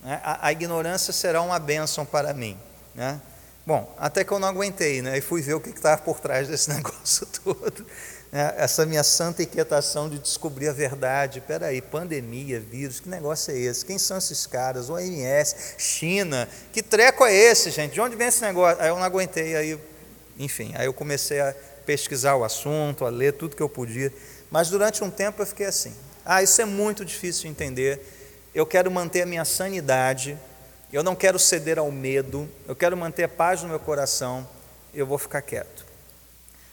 Né? 0.00 0.18
A, 0.24 0.46
a, 0.46 0.52
ignorância 0.52 1.12
será 1.12 1.42
uma 1.42 1.58
bênção 1.58 2.06
para 2.06 2.32
mim, 2.32 2.58
né? 2.94 3.20
Bom, 3.66 3.94
até 3.98 4.24
que 4.24 4.32
eu 4.32 4.38
não 4.38 4.48
aguentei, 4.48 5.00
né? 5.00 5.16
E 5.16 5.20
fui 5.20 5.40
ver 5.40 5.54
o 5.54 5.60
que 5.60 5.70
estava 5.70 6.00
por 6.02 6.20
trás 6.20 6.48
desse 6.48 6.68
negócio 6.72 7.26
todo 7.42 7.86
né, 8.34 8.52
essa 8.56 8.84
minha 8.84 9.04
santa 9.04 9.44
inquietação 9.44 10.10
de 10.10 10.18
descobrir 10.18 10.68
a 10.68 10.72
verdade. 10.72 11.38
Espera 11.38 11.66
aí, 11.66 11.80
pandemia, 11.80 12.58
vírus, 12.58 12.98
que 12.98 13.08
negócio 13.08 13.54
é 13.54 13.58
esse? 13.58 13.86
Quem 13.86 13.96
são 13.96 14.18
esses 14.18 14.44
caras? 14.44 14.90
OMS, 14.90 15.54
China, 15.78 16.48
que 16.72 16.82
treco 16.82 17.24
é 17.24 17.32
esse, 17.32 17.70
gente? 17.70 17.92
De 17.92 18.00
onde 18.00 18.16
vem 18.16 18.26
esse 18.26 18.42
negócio? 18.42 18.82
Aí 18.82 18.88
eu 18.88 18.96
não 18.96 19.04
aguentei, 19.04 19.54
aí, 19.54 19.78
enfim, 20.36 20.72
aí 20.74 20.86
eu 20.86 20.92
comecei 20.92 21.40
a 21.40 21.54
pesquisar 21.86 22.34
o 22.34 22.42
assunto, 22.42 23.04
a 23.04 23.08
ler 23.08 23.34
tudo 23.34 23.54
que 23.54 23.62
eu 23.62 23.68
podia. 23.68 24.12
Mas 24.50 24.68
durante 24.68 25.04
um 25.04 25.10
tempo 25.10 25.40
eu 25.40 25.46
fiquei 25.46 25.66
assim: 25.66 25.94
ah, 26.24 26.42
isso 26.42 26.60
é 26.60 26.64
muito 26.64 27.04
difícil 27.04 27.42
de 27.42 27.48
entender. 27.48 28.04
Eu 28.52 28.66
quero 28.66 28.90
manter 28.90 29.22
a 29.22 29.26
minha 29.26 29.44
sanidade, 29.44 30.36
eu 30.92 31.02
não 31.02 31.14
quero 31.14 31.38
ceder 31.38 31.78
ao 31.78 31.90
medo, 31.90 32.48
eu 32.68 32.76
quero 32.76 32.96
manter 32.96 33.24
a 33.24 33.28
paz 33.28 33.62
no 33.62 33.68
meu 33.68 33.80
coração, 33.80 34.48
eu 34.92 35.06
vou 35.06 35.18
ficar 35.18 35.42
quieto. 35.42 35.84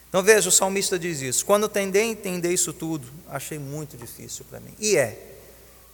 Então 0.10 0.22
veja, 0.22 0.50
o 0.50 0.52
salmista 0.52 1.00
diz 1.00 1.22
isso. 1.22 1.46
Quando 1.46 1.70
tentei 1.70 2.04
entender 2.04 2.52
isso 2.52 2.74
tudo, 2.74 3.08
achei 3.30 3.58
muito 3.58 3.96
difícil 3.96 4.46
para 4.50 4.60
mim. 4.60 4.76
E 4.78 4.98
é. 4.98 5.18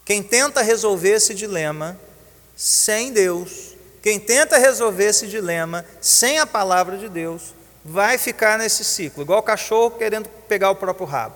Quem 0.03 0.23
tenta 0.23 0.61
resolver 0.61 1.11
esse 1.11 1.35
dilema 1.35 1.99
sem 2.55 3.13
Deus, 3.13 3.75
quem 4.01 4.19
tenta 4.19 4.57
resolver 4.57 5.05
esse 5.05 5.27
dilema 5.27 5.85
sem 6.01 6.39
a 6.39 6.47
palavra 6.47 6.97
de 6.97 7.07
Deus, 7.07 7.53
vai 7.85 8.17
ficar 8.17 8.57
nesse 8.57 8.83
ciclo, 8.83 9.23
igual 9.23 9.39
o 9.39 9.43
cachorro 9.43 9.91
querendo 9.91 10.27
pegar 10.47 10.71
o 10.71 10.75
próprio 10.75 11.05
rabo, 11.05 11.35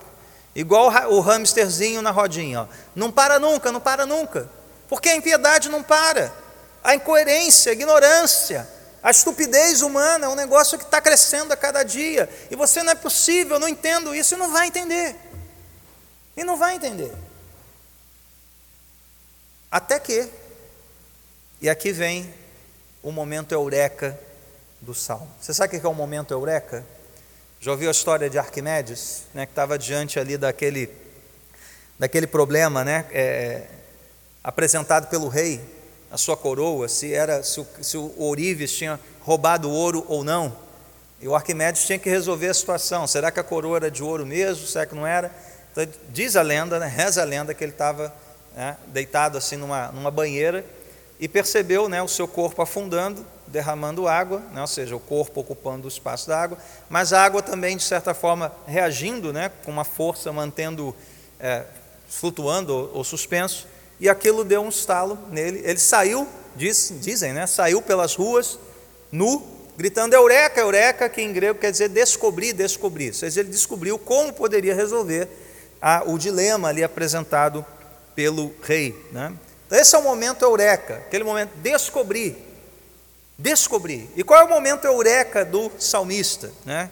igual 0.56 0.92
o 1.10 1.22
hamsterzinho 1.22 2.02
na 2.02 2.12
rodinha. 2.12 2.62
Ó. 2.62 2.68
Não 2.96 3.12
para 3.12 3.40
nunca, 3.40 3.72
não 3.72 3.80
para 3.80 4.06
nunca, 4.06 4.50
porque 4.90 5.10
a 5.10 5.16
impiedade 5.16 5.70
não 5.70 5.84
para, 5.84 6.34
a 6.84 6.96
incoerência, 6.96 7.72
a 7.72 7.74
ignorância, 7.74 8.68
a 9.04 9.10
estupidez 9.10 9.82
humana 9.82 10.26
é 10.28 10.30
um 10.30 10.36
negócio 10.36 10.78
que 10.78 10.84
está 10.84 11.02
crescendo 11.02 11.52
a 11.52 11.58
cada 11.58 11.84
dia. 11.84 12.30
E 12.50 12.56
você 12.56 12.84
não 12.84 12.92
é 12.92 12.96
possível, 12.96 13.60
não 13.60 13.68
entendo 13.68 14.14
isso, 14.14 14.36
e 14.36 14.38
não 14.38 14.52
vai 14.52 14.68
entender. 14.68 15.16
E 16.38 16.44
não 16.44 16.56
vai 16.56 16.76
entender. 16.76 17.12
Até 19.72 20.00
que, 20.00 20.30
e 21.62 21.70
aqui 21.70 21.92
vem 21.92 22.32
o 23.02 23.12
momento 23.12 23.54
eureka 23.54 24.20
do 24.80 24.94
salmo. 24.94 25.32
Você 25.40 25.54
sabe 25.54 25.76
o 25.76 25.80
que 25.80 25.86
é 25.86 25.90
o 25.90 25.94
momento 25.94 26.32
eureka? 26.32 26.86
Já 27.60 27.72
ouviu 27.72 27.90
a 27.90 27.92
história 27.92 28.30
de 28.30 28.38
Arquimedes, 28.38 29.24
né, 29.34 29.46
que 29.46 29.52
estava 29.52 29.78
diante 29.78 30.20
ali 30.20 30.38
daquele, 30.38 30.90
daquele 31.98 32.28
problema 32.28 32.84
né, 32.84 33.06
é, 33.12 33.68
apresentado 34.44 35.08
pelo 35.08 35.28
rei 35.28 35.81
a 36.12 36.18
sua 36.18 36.36
coroa, 36.36 36.90
se 36.90 37.14
era 37.14 37.42
se 37.42 37.62
o, 37.62 37.68
se 37.82 37.98
o 37.98 38.14
Ourives 38.18 38.74
tinha 38.74 39.00
roubado 39.22 39.72
ouro 39.72 40.06
ou 40.10 40.24
não. 40.24 40.54
E 41.22 41.28
o 41.28 41.36
Arquimedes 41.36 41.86
tinha 41.86 41.98
que 41.98 42.10
resolver 42.10 42.50
a 42.50 42.54
situação. 42.54 43.08
Será 43.08 43.32
que 43.32 43.40
a 43.40 43.44
coroa 43.44 43.78
era 43.78 43.92
de 43.92 44.04
ouro 44.04 44.26
mesmo? 44.26 44.68
Será 44.68 44.86
que 44.86 44.96
não 44.96 45.08
era? 45.08 45.32
Então, 45.72 45.88
diz 46.10 46.36
a 46.36 46.42
lenda, 46.42 46.80
né, 46.80 46.88
reza 46.88 47.22
a 47.22 47.26
lenda 47.26 47.54
que 47.54 47.64
ele 47.64 47.72
estava 47.72 48.14
né, 48.54 48.76
deitado 48.88 49.38
assim 49.38 49.56
numa, 49.56 49.88
numa 49.92 50.12
banheira 50.12 50.66
e 51.18 51.30
percebeu 51.30 51.88
né, 51.88 52.02
o 52.02 52.08
seu 52.08 52.28
corpo 52.28 52.62
afundando, 52.62 53.26
derramando 53.48 54.08
água, 54.08 54.40
né, 54.52 54.60
ou 54.60 54.68
seja, 54.68 54.96
o 54.96 55.00
corpo 55.00 55.40
ocupando 55.40 55.86
o 55.86 55.88
espaço 55.88 56.28
da 56.28 56.42
água, 56.42 56.58
mas 56.90 57.14
a 57.14 57.24
água 57.24 57.42
também, 57.42 57.78
de 57.78 57.84
certa 57.84 58.14
forma, 58.14 58.52
reagindo 58.66 59.32
né, 59.32 59.50
com 59.64 59.72
uma 59.72 59.86
força, 59.86 60.34
mantendo, 60.34 60.94
é, 61.40 61.64
flutuando 62.10 62.74
ou, 62.74 62.98
ou 62.98 63.04
suspenso 63.04 63.68
e 64.02 64.10
aquilo 64.10 64.44
deu 64.44 64.64
um 64.64 64.70
estalo 64.70 65.18
nele. 65.32 65.62
Ele 65.64 65.78
saiu, 65.78 66.28
diz, 66.56 66.92
dizem, 67.00 67.34
né? 67.34 67.46
Saiu 67.46 67.84
pelas 67.84 68.16
ruas, 68.16 68.58
nu, 69.12 69.48
gritando 69.78 70.16
Eureka, 70.16 70.60
Eureka, 70.60 71.08
que 71.08 71.22
em 71.22 71.32
grego 71.32 71.60
quer 71.60 71.72
dizer 71.72 71.88
descobrir, 71.88 72.52
descobrir. 72.52 73.10
Ou 73.10 73.14
seja, 73.14 73.42
ele 73.42 73.50
descobriu 73.50 74.00
como 74.00 74.34
poderia 74.34 74.74
resolver 74.74 75.30
a, 75.80 76.02
o 76.08 76.18
dilema 76.18 76.70
ali 76.70 76.84
apresentado 76.84 77.64
pelo 78.16 78.52
rei. 78.64 78.96
Né? 79.12 79.32
Então, 79.68 79.80
esse 79.80 79.96
é 79.96 80.00
o 80.00 80.04
momento 80.04 80.44
Eureka, 80.44 80.96
aquele 80.96 81.24
momento 81.24 81.52
descobrir. 81.58 82.36
Descobrir. 83.38 84.10
E 84.16 84.24
qual 84.24 84.42
é 84.42 84.44
o 84.44 84.50
momento 84.50 84.86
Eureka 84.86 85.46
do 85.46 85.72
salmista? 85.78 86.52
Né? 86.66 86.90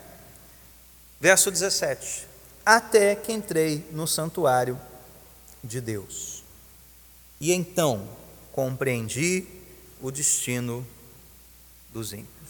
Verso 1.19 1.49
17: 1.49 2.27
Até 2.63 3.15
que 3.15 3.33
entrei 3.33 3.83
no 3.91 4.07
santuário 4.07 4.79
de 5.63 5.81
Deus. 5.81 6.38
E 7.39 7.53
então 7.53 8.07
compreendi 8.51 9.45
o 10.01 10.11
destino 10.11 10.85
dos 11.93 12.11
ímpios. 12.13 12.49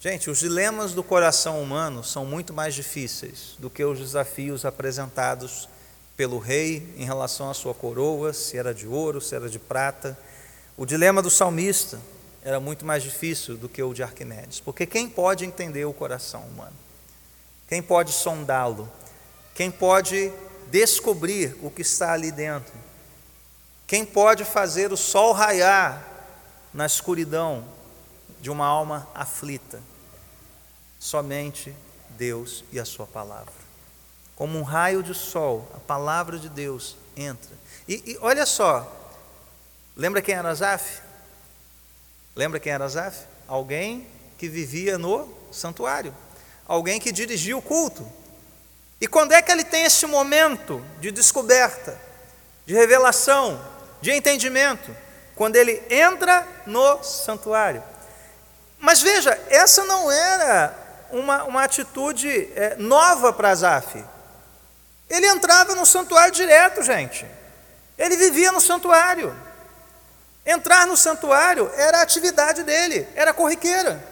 Gente, 0.00 0.30
os 0.30 0.38
dilemas 0.38 0.94
do 0.94 1.02
coração 1.04 1.62
humano 1.62 2.02
são 2.02 2.24
muito 2.24 2.54
mais 2.54 2.74
difíceis 2.74 3.54
do 3.58 3.68
que 3.68 3.84
os 3.84 3.98
desafios 3.98 4.64
apresentados 4.64 5.68
pelo 6.16 6.38
rei 6.38 6.92
em 6.96 7.04
relação 7.04 7.50
à 7.50 7.54
sua 7.54 7.74
coroa, 7.74 8.32
se 8.32 8.56
era 8.56 8.74
de 8.74 8.86
ouro, 8.86 9.20
se 9.20 9.34
era 9.34 9.48
de 9.48 9.58
prata. 9.58 10.18
O 10.76 10.86
dilema 10.86 11.22
do 11.22 11.30
salmista 11.30 12.00
era 12.42 12.58
muito 12.58 12.84
mais 12.84 13.02
difícil 13.02 13.56
do 13.56 13.68
que 13.68 13.82
o 13.82 13.92
de 13.92 14.02
Arquimedes, 14.02 14.60
porque 14.60 14.86
quem 14.86 15.08
pode 15.08 15.44
entender 15.44 15.84
o 15.84 15.92
coração 15.92 16.42
humano? 16.42 16.76
Quem 17.68 17.82
pode 17.82 18.12
sondá-lo? 18.12 18.90
Quem 19.54 19.70
pode 19.70 20.32
descobrir 20.70 21.56
o 21.62 21.70
que 21.70 21.82
está 21.82 22.12
ali 22.12 22.32
dentro? 22.32 22.72
Quem 23.90 24.04
pode 24.04 24.44
fazer 24.44 24.92
o 24.92 24.96
sol 24.96 25.32
raiar 25.32 26.00
na 26.72 26.86
escuridão 26.86 27.64
de 28.40 28.48
uma 28.48 28.64
alma 28.64 29.08
aflita? 29.12 29.82
Somente 30.96 31.74
Deus 32.10 32.62
e 32.70 32.78
a 32.78 32.84
Sua 32.84 33.04
palavra. 33.04 33.52
Como 34.36 34.56
um 34.56 34.62
raio 34.62 35.02
de 35.02 35.12
sol, 35.12 35.68
a 35.74 35.80
palavra 35.80 36.38
de 36.38 36.48
Deus 36.48 36.96
entra. 37.16 37.50
E, 37.88 38.12
e 38.12 38.18
olha 38.20 38.46
só, 38.46 38.88
lembra 39.96 40.22
quem 40.22 40.36
era 40.36 40.54
Zaf? 40.54 41.02
Lembra 42.36 42.60
quem 42.60 42.72
era 42.72 42.86
Zaf? 42.86 43.26
Alguém 43.48 44.06
que 44.38 44.48
vivia 44.48 44.98
no 44.98 45.28
santuário, 45.50 46.14
alguém 46.64 47.00
que 47.00 47.10
dirigia 47.10 47.56
o 47.56 47.62
culto. 47.62 48.06
E 49.00 49.08
quando 49.08 49.32
é 49.32 49.42
que 49.42 49.50
ele 49.50 49.64
tem 49.64 49.82
esse 49.82 50.06
momento 50.06 50.80
de 51.00 51.10
descoberta, 51.10 52.00
de 52.64 52.72
revelação, 52.72 53.79
de 54.00 54.12
entendimento, 54.12 54.94
quando 55.34 55.56
ele 55.56 55.82
entra 55.90 56.46
no 56.66 57.02
santuário. 57.02 57.82
Mas 58.78 59.02
veja, 59.02 59.38
essa 59.48 59.84
não 59.84 60.10
era 60.10 60.74
uma, 61.10 61.44
uma 61.44 61.64
atitude 61.64 62.50
é, 62.54 62.76
nova 62.76 63.32
para 63.32 63.50
Azaf. 63.50 64.02
Ele 65.08 65.26
entrava 65.26 65.74
no 65.74 65.84
santuário 65.84 66.32
direto, 66.32 66.82
gente. 66.82 67.26
Ele 67.98 68.16
vivia 68.16 68.52
no 68.52 68.60
santuário. 68.60 69.36
Entrar 70.46 70.86
no 70.86 70.96
santuário 70.96 71.70
era 71.74 71.98
a 71.98 72.02
atividade 72.02 72.62
dele, 72.62 73.06
era 73.14 73.34
corriqueira. 73.34 74.02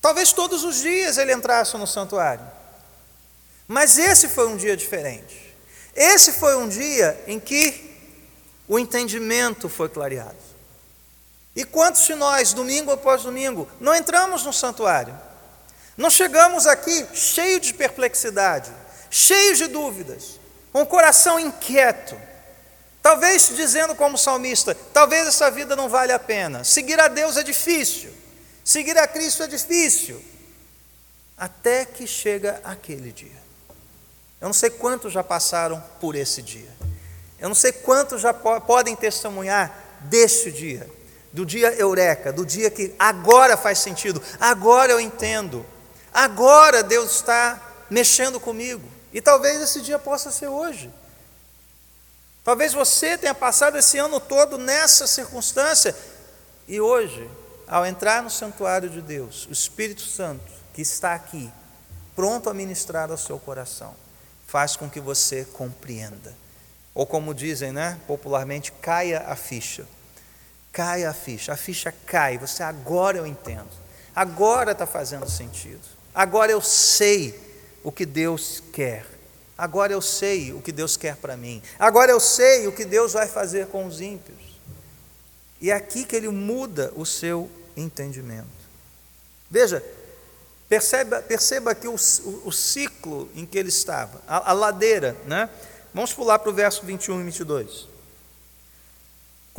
Talvez 0.00 0.32
todos 0.32 0.64
os 0.64 0.76
dias 0.76 1.18
ele 1.18 1.32
entrasse 1.32 1.76
no 1.76 1.86
santuário. 1.86 2.44
Mas 3.68 3.98
esse 3.98 4.28
foi 4.28 4.46
um 4.46 4.56
dia 4.56 4.76
diferente. 4.76 5.54
Esse 5.94 6.32
foi 6.32 6.56
um 6.56 6.68
dia 6.68 7.20
em 7.26 7.40
que 7.40 7.95
o 8.68 8.78
entendimento 8.78 9.68
foi 9.68 9.88
clareado. 9.88 10.36
E 11.54 11.64
quantos 11.64 12.04
de 12.04 12.14
nós, 12.14 12.52
domingo 12.52 12.90
após 12.90 13.22
domingo, 13.22 13.68
não 13.80 13.94
entramos 13.94 14.44
no 14.44 14.52
santuário? 14.52 15.18
Não 15.96 16.10
chegamos 16.10 16.66
aqui 16.66 17.06
cheio 17.14 17.58
de 17.58 17.72
perplexidade, 17.72 18.70
cheios 19.10 19.56
de 19.56 19.66
dúvidas, 19.66 20.38
com 20.70 20.82
o 20.82 20.86
coração 20.86 21.40
inquieto, 21.40 22.20
talvez 23.02 23.50
dizendo 23.56 23.94
como 23.94 24.18
salmista: 24.18 24.74
talvez 24.92 25.26
essa 25.26 25.50
vida 25.50 25.74
não 25.74 25.88
vale 25.88 26.12
a 26.12 26.18
pena, 26.18 26.64
seguir 26.64 27.00
a 27.00 27.08
Deus 27.08 27.38
é 27.38 27.42
difícil, 27.42 28.12
seguir 28.62 28.98
a 28.98 29.06
Cristo 29.06 29.42
é 29.42 29.46
difícil, 29.46 30.22
até 31.38 31.86
que 31.86 32.06
chega 32.06 32.60
aquele 32.62 33.10
dia. 33.10 33.46
Eu 34.38 34.48
não 34.48 34.52
sei 34.52 34.68
quantos 34.68 35.14
já 35.14 35.24
passaram 35.24 35.82
por 35.98 36.14
esse 36.14 36.42
dia. 36.42 36.75
Eu 37.38 37.48
não 37.48 37.54
sei 37.54 37.72
quantos 37.72 38.20
já 38.20 38.32
podem 38.32 38.96
testemunhar 38.96 39.76
deste 40.00 40.50
dia, 40.50 40.88
do 41.32 41.44
dia 41.44 41.72
eureka, 41.74 42.32
do 42.32 42.46
dia 42.46 42.70
que 42.70 42.94
agora 42.98 43.56
faz 43.56 43.78
sentido, 43.78 44.22
agora 44.40 44.92
eu 44.92 45.00
entendo, 45.00 45.64
agora 46.12 46.82
Deus 46.82 47.16
está 47.16 47.60
mexendo 47.90 48.40
comigo. 48.40 48.88
E 49.12 49.20
talvez 49.20 49.60
esse 49.60 49.80
dia 49.80 49.98
possa 49.98 50.30
ser 50.30 50.48
hoje. 50.48 50.90
Talvez 52.44 52.72
você 52.72 53.18
tenha 53.18 53.34
passado 53.34 53.76
esse 53.76 53.98
ano 53.98 54.20
todo 54.20 54.56
nessa 54.56 55.06
circunstância 55.06 55.94
e 56.68 56.80
hoje, 56.80 57.28
ao 57.66 57.84
entrar 57.84 58.22
no 58.22 58.30
santuário 58.30 58.88
de 58.88 59.00
Deus, 59.00 59.46
o 59.46 59.52
Espírito 59.52 60.02
Santo 60.02 60.44
que 60.72 60.82
está 60.82 61.14
aqui, 61.14 61.50
pronto 62.14 62.48
a 62.48 62.54
ministrar 62.54 63.10
ao 63.10 63.16
seu 63.16 63.38
coração, 63.38 63.94
faz 64.46 64.76
com 64.76 64.88
que 64.88 65.00
você 65.00 65.44
compreenda. 65.44 66.34
Ou 66.96 67.04
como 67.04 67.34
dizem, 67.34 67.72
né, 67.72 68.00
popularmente, 68.06 68.72
caia 68.72 69.20
a 69.28 69.36
ficha. 69.36 69.86
Caia 70.72 71.10
a 71.10 71.12
ficha, 71.12 71.52
a 71.52 71.56
ficha 71.56 71.92
cai, 71.92 72.38
você 72.38 72.62
agora 72.62 73.18
eu 73.18 73.26
entendo. 73.26 73.68
Agora 74.14 74.72
está 74.72 74.86
fazendo 74.86 75.28
sentido. 75.30 75.86
Agora 76.14 76.50
eu 76.50 76.62
sei 76.62 77.38
o 77.84 77.92
que 77.92 78.06
Deus 78.06 78.62
quer. 78.72 79.04
Agora 79.58 79.92
eu 79.92 80.00
sei 80.00 80.54
o 80.54 80.62
que 80.62 80.72
Deus 80.72 80.96
quer 80.96 81.16
para 81.16 81.36
mim. 81.36 81.62
Agora 81.78 82.10
eu 82.10 82.18
sei 82.18 82.66
o 82.66 82.72
que 82.72 82.86
Deus 82.86 83.12
vai 83.12 83.28
fazer 83.28 83.66
com 83.66 83.84
os 83.84 84.00
ímpios. 84.00 84.58
E 85.60 85.70
é 85.70 85.74
aqui 85.74 86.02
que 86.02 86.16
ele 86.16 86.30
muda 86.30 86.94
o 86.96 87.04
seu 87.04 87.50
entendimento. 87.76 88.46
Veja, 89.50 89.84
perceba, 90.66 91.20
perceba 91.20 91.72
aqui 91.72 91.88
o, 91.88 91.94
o, 91.94 92.48
o 92.48 92.52
ciclo 92.52 93.28
em 93.34 93.44
que 93.44 93.58
ele 93.58 93.68
estava, 93.68 94.22
a, 94.26 94.50
a 94.50 94.52
ladeira, 94.54 95.14
né? 95.26 95.50
Vamos 95.96 96.12
pular 96.12 96.38
para 96.38 96.50
o 96.50 96.52
verso 96.52 96.84
21 96.84 97.22
e 97.22 97.24
22. 97.24 97.88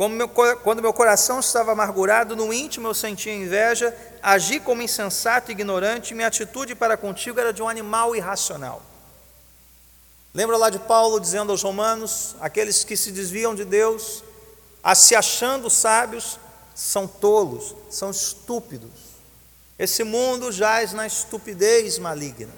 Meu, 0.08 0.28
quando 0.28 0.80
meu 0.80 0.92
coração 0.92 1.40
estava 1.40 1.72
amargurado, 1.72 2.36
no 2.36 2.52
íntimo 2.52 2.86
eu 2.86 2.94
sentia 2.94 3.34
inveja, 3.34 3.92
agi 4.22 4.60
como 4.60 4.80
insensato 4.80 5.50
e 5.50 5.52
ignorante, 5.52 6.14
minha 6.14 6.28
atitude 6.28 6.76
para 6.76 6.96
contigo 6.96 7.40
era 7.40 7.52
de 7.52 7.60
um 7.60 7.68
animal 7.68 8.14
irracional. 8.14 8.80
Lembra 10.32 10.56
lá 10.56 10.70
de 10.70 10.78
Paulo 10.78 11.18
dizendo 11.18 11.50
aos 11.50 11.64
romanos: 11.64 12.36
aqueles 12.38 12.84
que 12.84 12.96
se 12.96 13.10
desviam 13.10 13.52
de 13.52 13.64
Deus, 13.64 14.22
a 14.80 14.94
se 14.94 15.16
achando 15.16 15.68
sábios, 15.68 16.38
são 16.72 17.08
tolos, 17.08 17.74
são 17.90 18.12
estúpidos. 18.12 18.92
Esse 19.76 20.04
mundo 20.04 20.52
jaz 20.52 20.92
na 20.92 21.04
estupidez 21.04 21.98
maligna. 21.98 22.54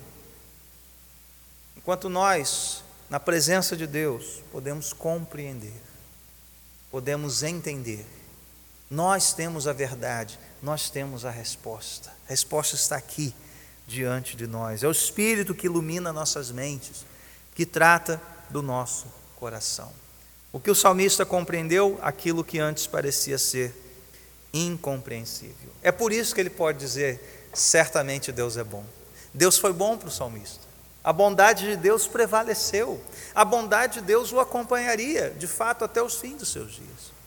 Enquanto 1.75 2.11
nós, 2.11 2.85
na 3.11 3.19
presença 3.19 3.77
de 3.77 3.89
Deus, 3.89 4.41
podemos 4.53 4.93
compreender, 4.93 5.75
podemos 6.93 7.43
entender. 7.43 8.07
Nós 8.89 9.33
temos 9.33 9.67
a 9.67 9.73
verdade, 9.73 10.39
nós 10.63 10.89
temos 10.89 11.25
a 11.25 11.31
resposta. 11.31 12.11
A 12.27 12.31
resposta 12.31 12.77
está 12.77 12.97
aqui 12.97 13.35
diante 13.87 14.37
de 14.37 14.47
nós. 14.47 14.85
É 14.85 14.89
o 14.89 14.93
Espírito 14.93 15.55
que 15.55 15.67
ilumina 15.67 16.13
nossas 16.13 16.53
mentes 16.53 17.05
que 17.53 17.67
trata 17.67 18.23
do 18.49 18.63
nosso 18.63 19.07
coração. 19.37 19.93
O 20.53 20.61
que 20.61 20.71
o 20.71 20.75
salmista 20.75 21.27
compreendeu, 21.27 21.99
aquilo 22.03 22.45
que 22.45 22.61
antes 22.61 22.87
parecia 22.87 23.39
ser 23.39 23.75
incompreensível. 24.53 25.71
É 25.83 25.91
por 25.91 26.13
isso 26.13 26.35
que 26.35 26.41
ele 26.41 26.51
pode 26.51 26.79
dizer: 26.79 27.49
certamente 27.53 28.31
Deus 28.31 28.57
é 28.57 28.65
bom. 28.65 28.85
Deus 29.35 29.59
foi 29.59 29.73
bom 29.73 29.97
para 29.97 30.09
o 30.09 30.13
salmista. 30.13 30.70
A 31.03 31.13
bondade 31.13 31.67
de 31.67 31.77
Deus 31.77 32.07
prevaleceu. 32.07 33.01
A 33.35 33.45
bondade 33.45 33.95
de 33.95 34.01
Deus 34.03 34.33
o 34.33 34.41
acompanharia, 34.41 35.35
de 35.39 35.47
fato, 35.47 35.85
até 35.85 36.03
os 36.03 36.17
fins 36.17 36.37
dos 36.37 36.53
seus 36.53 36.73
dias. 36.73 37.21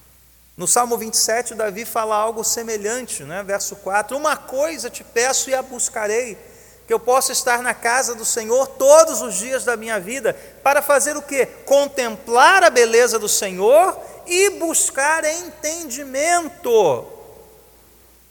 No 0.56 0.68
Salmo 0.68 0.98
27, 0.98 1.56
Davi 1.56 1.84
fala 1.84 2.16
algo 2.16 2.44
semelhante, 2.44 3.24
né? 3.24 3.42
verso 3.42 3.76
4: 3.78 4.16
Uma 4.16 4.38
coisa 4.38 4.90
te 4.90 5.04
peço 5.04 5.50
e 5.50 5.56
a 5.56 5.64
buscarei 5.64 6.38
que 6.86 6.94
eu 6.94 7.00
possa 7.00 7.32
estar 7.32 7.62
na 7.62 7.74
casa 7.74 8.14
do 8.14 8.26
Senhor 8.26 8.68
todos 8.68 9.22
os 9.22 9.36
dias 9.36 9.64
da 9.64 9.78
minha 9.78 10.00
vida, 10.00 10.38
para 10.62 10.82
fazer 10.82 11.16
o 11.16 11.22
que? 11.22 11.46
Contemplar 11.46 12.64
a 12.64 12.70
beleza 12.70 13.18
do 13.18 13.30
Senhor 13.30 13.98
e 14.28 14.52
buscar 14.52 15.24
entendimento 15.24 17.06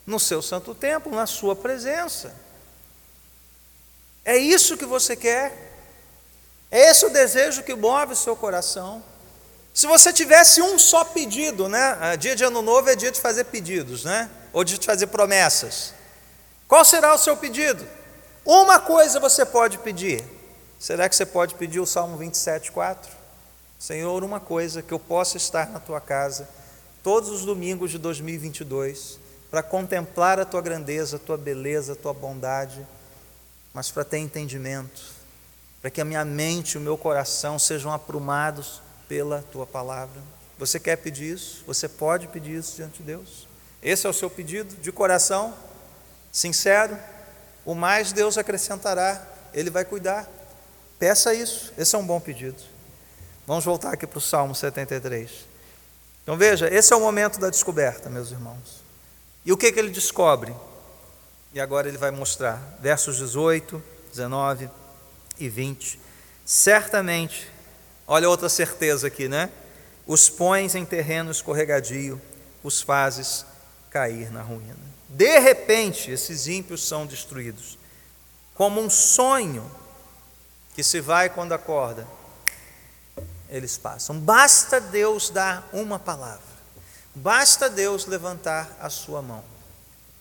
no 0.07 0.21
seu 0.21 0.43
santo 0.43 0.75
templo, 0.75 1.15
na 1.15 1.27
sua 1.27 1.57
presença. 1.57 2.42
É 4.25 4.37
isso 4.37 4.77
que 4.77 4.85
você 4.85 5.17
quer? 5.17 5.73
É 6.71 6.91
esse 6.91 7.05
o 7.05 7.11
desejo 7.11 7.63
que 7.63 7.75
move 7.75 8.13
o 8.13 8.17
seu 8.17 8.37
coração? 8.37 9.03
Se 9.75 9.87
você 9.87 10.13
tivesse 10.13 10.63
um 10.63 10.79
só 10.79 11.05
pedido, 11.05 11.69
né? 11.69 11.97
Ah, 12.01 12.15
dia 12.15 12.37
de 12.37 12.45
ano 12.45 12.63
novo 12.63 12.89
é 12.89 12.95
dia 12.95 13.11
de 13.11 13.21
fazer 13.21 13.45
pedidos, 13.45 14.05
né? 14.05 14.31
Ou 14.53 14.65
de 14.65 14.77
fazer 14.77 15.07
promessas. 15.09 15.95
Qual 16.69 16.85
será 16.85 17.15
o 17.15 17.19
seu 17.19 17.37
pedido? 17.37 17.87
Uma 18.45 18.79
coisa 18.79 19.19
você 19.19 19.45
pode 19.45 19.79
pedir. 19.79 20.25
Será 20.79 21.09
que 21.09 21.17
você 21.17 21.25
pode 21.25 21.55
pedir 21.55 21.81
o 21.81 21.87
Salmo 21.87 22.17
27, 22.17 22.73
4? 22.73 23.11
Senhor, 23.79 24.23
uma 24.23 24.41
coisa 24.41 24.83
que 24.83 24.93
eu 24.93 24.99
possa 24.99 25.37
estar 25.37 25.71
na 25.71 25.81
tua 25.81 26.01
casa 26.01 26.49
todos 27.03 27.31
os 27.31 27.45
domingos 27.45 27.91
de 27.91 27.99
2022 27.99 29.19
para 29.51 29.63
contemplar 29.63 30.39
a 30.39 30.45
tua 30.45 30.63
grandeza, 30.63 31.17
a 31.17 31.19
tua 31.19 31.37
beleza, 31.37 31.93
a 31.93 31.97
tua 31.97 32.15
bondade, 32.15 32.87
mas 33.73 33.91
para 33.91 34.05
ter 34.05 34.19
entendimento, 34.19 35.03
para 35.81 35.91
que 35.91 36.01
a 36.01 36.05
minha 36.05 36.25
mente 36.25 36.75
e 36.75 36.79
o 36.79 36.81
meu 36.81 36.97
coração 36.97 37.59
sejam 37.59 37.93
aprumados 37.93 38.81
pela 39.09 39.43
tua 39.51 39.67
palavra. 39.67 40.21
Você 40.59 40.79
quer 40.79 40.97
pedir 40.97 41.35
isso? 41.35 41.65
Você 41.67 41.89
pode 41.89 42.29
pedir 42.29 42.59
isso 42.59 42.77
diante 42.77 42.99
de 42.99 43.05
Deus? 43.05 43.49
Esse 43.83 44.07
é 44.07 44.11
o 44.11 44.13
seu 44.13 44.31
pedido 44.31 44.75
de 44.77 44.93
coração, 44.93 45.55
sincero? 46.31 46.97
o 47.65 47.75
mais 47.75 48.13
Deus 48.13 48.37
acrescentará, 48.37 49.25
Ele 49.53 49.71
vai 49.71 49.85
cuidar. 49.85 50.29
Peça 50.99 51.35
isso, 51.35 51.73
esse 51.77 51.95
é 51.95 51.99
um 51.99 52.07
bom 52.07 52.21
pedido. 52.21 52.63
Vamos 53.47 53.65
voltar 53.65 53.93
aqui 53.93 54.07
para 54.07 54.19
o 54.19 54.21
Salmo 54.21 54.55
73. 54.55 55.31
Então 56.23 56.37
veja, 56.37 56.73
esse 56.73 56.93
é 56.93 56.97
o 56.97 57.01
momento 57.01 57.41
da 57.41 57.51
descoberta, 57.51 58.09
meus 58.09 58.31
irmãos. 58.31 58.83
E 59.45 59.53
o 59.53 59.57
que, 59.57 59.73
que 59.73 59.79
ele 59.79 59.91
descobre? 59.91 60.55
E 61.55 61.61
agora 61.61 61.89
ele 61.89 61.99
vai 61.99 62.11
mostrar, 62.11 62.79
versos 62.81 63.19
18, 63.19 63.83
19 64.11 64.71
e 65.39 65.49
20. 65.49 66.01
Certamente, 66.47 67.49
olha 68.07 68.29
outra 68.29 68.49
certeza 68.49 69.09
aqui, 69.09 69.29
né? 69.29 69.51
Os 70.07 70.31
pões 70.31 70.75
em 70.75 70.85
terreno 70.85 71.31
escorregadio, 71.31 72.21
os 72.63 72.81
fazes 72.81 73.45
cair 73.91 74.33
na 74.33 74.41
ruína. 74.41 74.77
De 75.09 75.39
repente, 75.41 76.11
esses 76.11 76.47
ímpios 76.47 76.89
são 76.89 77.05
destruídos, 77.05 77.79
como 78.55 78.81
um 78.81 78.89
sonho 78.89 79.71
que 80.75 80.83
se 80.83 81.01
vai 81.01 81.29
quando 81.29 81.53
acorda. 81.53 82.07
Eles 83.51 83.77
passam. 83.77 84.19
Basta 84.19 84.81
Deus 84.81 85.29
dar 85.29 85.69
uma 85.71 85.99
palavra, 85.99 86.41
basta 87.15 87.69
Deus 87.69 88.07
levantar 88.07 88.75
a 88.81 88.89
sua 88.89 89.21
mão. 89.21 89.45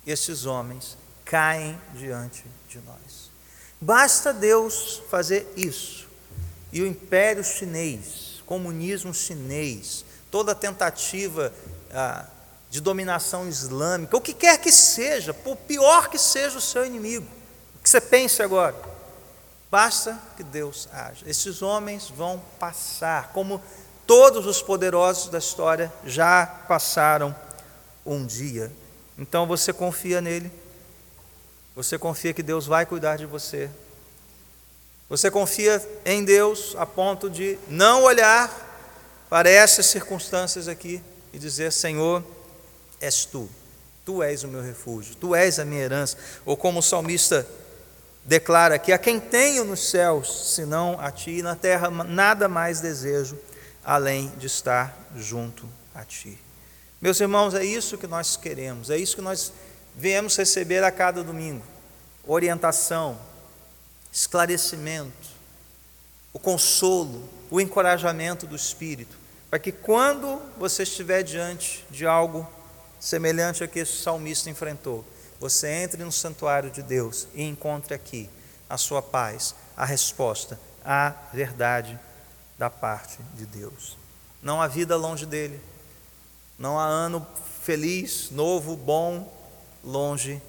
Esses 0.06 0.46
homens 0.46 0.98
caem 1.32 1.80
diante 1.94 2.44
de 2.68 2.78
nós. 2.80 3.32
Basta 3.80 4.34
Deus 4.34 5.02
fazer 5.10 5.50
isso. 5.56 6.10
E 6.74 6.82
o 6.82 6.86
império 6.86 7.42
chinês, 7.42 8.44
comunismo 8.46 9.14
chinês, 9.14 10.04
toda 10.30 10.54
tentativa 10.54 11.54
ah, 11.94 12.26
de 12.70 12.82
dominação 12.82 13.48
islâmica, 13.48 14.18
o 14.18 14.22
que 14.22 14.34
quer 14.34 14.58
que 14.60 14.74
seja, 14.74 15.34
por 15.34 15.56
pior 15.56 16.10
que 16.10 16.18
seja 16.18 16.58
o 16.58 16.62
seu 16.62 16.86
inimigo, 16.86 17.26
o 17.80 17.80
que 17.82 17.90
você 17.90 18.02
pense 18.02 18.44
agora, 18.44 18.76
basta 19.70 20.20
que 20.36 20.44
Deus 20.44 20.90
haja. 20.92 21.24
Esses 21.26 21.62
homens 21.62 22.10
vão 22.10 22.44
passar, 22.60 23.32
como 23.32 23.62
todos 24.06 24.46
os 24.46 24.62
poderosos 24.62 25.30
da 25.30 25.38
história 25.38 25.92
já 26.06 26.46
passaram 26.68 27.34
um 28.06 28.26
dia. 28.26 28.70
Então 29.18 29.48
você 29.48 29.72
confia 29.72 30.20
nele, 30.20 30.52
você 31.76 31.98
confia 31.98 32.34
que 32.34 32.44
Deus 32.44 32.66
vai 32.68 32.86
cuidar 32.86 33.18
de 33.18 33.26
você, 33.26 33.70
você 35.10 35.30
confia 35.30 35.82
em 36.06 36.24
Deus 36.24 36.74
a 36.78 36.86
ponto 36.86 37.30
de 37.30 37.58
não 37.68 38.04
olhar 38.04 38.50
para 39.30 39.50
essas 39.50 39.86
circunstâncias 39.88 40.68
aqui 40.68 41.02
e 41.34 41.40
dizer: 41.40 41.72
Senhor, 41.72 42.24
és 43.02 43.26
tu. 43.26 43.50
Tu 44.06 44.24
és 44.24 44.44
o 44.44 44.48
meu 44.48 44.62
refúgio, 44.62 45.16
tu 45.16 45.36
és 45.36 45.60
a 45.60 45.66
minha 45.66 45.82
herança. 45.82 46.18
Ou 46.46 46.58
como 46.58 46.80
o 46.80 46.82
salmista 46.82 47.46
declara 48.24 48.80
que 48.80 48.92
a 48.92 48.98
quem 48.98 49.20
tenho 49.20 49.64
nos 49.64 49.90
céus, 49.90 50.54
senão 50.56 50.98
a 51.00 51.12
ti, 51.12 51.32
e 51.32 51.42
na 51.42 51.56
terra 51.56 51.90
nada 51.90 52.48
mais 52.48 52.80
desejo 52.80 53.38
além 53.84 54.32
de 54.38 54.48
estar 54.48 54.96
junto 55.16 55.68
a 55.94 56.04
ti. 56.04 56.38
Meus 57.02 57.20
irmãos, 57.20 57.54
é 57.54 57.64
isso 57.64 57.98
que 57.98 58.08
nós 58.08 58.38
queremos, 58.38 58.90
é 58.90 58.98
isso 58.98 59.16
que 59.16 59.22
nós 59.22 59.52
viemos 59.96 60.36
receber 60.36 60.84
a 60.84 60.92
cada 60.92 61.24
domingo: 61.24 61.66
orientação, 62.26 63.18
esclarecimento, 64.12 65.30
o 66.34 66.40
consolo, 66.40 67.28
o 67.50 67.60
encorajamento 67.60 68.48
do 68.48 68.56
Espírito, 68.56 69.18
para 69.50 69.60
que 69.60 69.72
quando 69.72 70.42
você 70.58 70.84
estiver 70.84 71.24
diante 71.24 71.86
de 71.90 72.06
algo 72.06 72.48
semelhante 73.02 73.64
ao 73.64 73.68
que 73.68 73.80
esse 73.80 73.98
salmista 73.98 74.50
enfrentou. 74.50 75.04
Você 75.40 75.68
entre 75.68 76.04
no 76.04 76.12
santuário 76.12 76.70
de 76.70 76.84
Deus 76.84 77.28
e 77.34 77.42
encontre 77.42 77.96
aqui 77.96 78.30
a 78.70 78.78
sua 78.78 79.02
paz, 79.02 79.56
a 79.76 79.84
resposta, 79.84 80.58
a 80.86 81.14
verdade 81.34 82.00
da 82.58 82.70
parte 82.70 83.18
de 83.34 83.46
Deus. 83.46 83.98
não 84.42 84.62
há 84.62 84.68
vida 84.68 84.96
longe 84.96 85.26
dele, 85.26 85.60
não 86.58 86.80
há 86.80 86.86
ano 86.86 87.26
feliz, 87.64 88.30
novo, 88.30 88.76
bom, 88.76 89.32
longe 89.84 90.40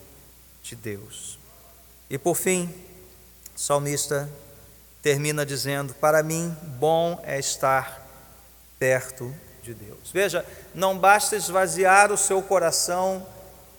de 0.62 0.76
Deus. 0.76 1.38
E 2.12 2.18
por 2.18 2.36
fim, 2.36 2.68
o 3.56 3.58
salmista 3.58 4.28
termina 5.02 5.46
dizendo: 5.46 5.94
Para 5.94 6.22
mim, 6.22 6.54
bom 6.78 7.18
é 7.24 7.38
estar 7.38 8.06
perto 8.78 9.34
de 9.62 9.72
Deus. 9.72 10.12
Veja, 10.12 10.44
não 10.74 10.98
basta 10.98 11.36
esvaziar 11.36 12.12
o 12.12 12.18
seu 12.18 12.42
coração 12.42 13.26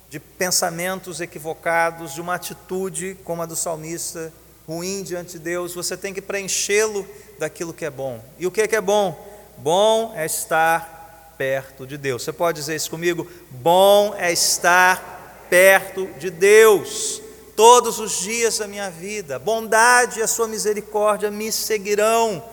de 0.10 0.20
pensamentos 0.20 1.22
equivocados, 1.22 2.16
de 2.16 2.22
uma 2.22 2.34
atitude 2.34 3.16
como 3.24 3.44
a 3.44 3.46
do 3.46 3.56
salmista, 3.56 4.34
ruim 4.68 5.04
diante 5.04 5.34
de 5.34 5.40
Deus, 5.40 5.76
você 5.76 5.96
tem 5.96 6.12
que 6.12 6.22
preenchê-lo 6.22 7.08
daquilo 7.38 7.72
que 7.72 7.86
é 7.86 7.90
bom. 7.92 8.20
E 8.40 8.48
o 8.48 8.52
que 8.52 8.62
é 8.62 8.68
que 8.68 8.76
é 8.76 8.82
bom? 8.82 9.16
Bom 9.60 10.12
é 10.16 10.26
estar 10.26 11.36
perto 11.38 11.86
de 11.86 12.00
Deus. 12.00 12.24
Você 12.24 12.34
pode 12.34 12.60
dizer 12.60 12.76
isso 12.76 12.90
comigo? 12.90 13.30
Bom 13.52 14.16
é 14.18 14.32
estar 14.32 15.46
perto 15.52 16.08
de 16.18 16.32
Deus 16.32 17.23
todos 17.56 18.00
os 18.00 18.20
dias 18.20 18.58
da 18.58 18.68
minha 18.68 18.90
vida. 18.90 19.40
Bondade 19.40 20.20
e 20.20 20.24
a 20.24 20.28
sua 20.28 20.48
misericórdia 20.48 21.32
me 21.32 21.52
seguirão 21.52 22.44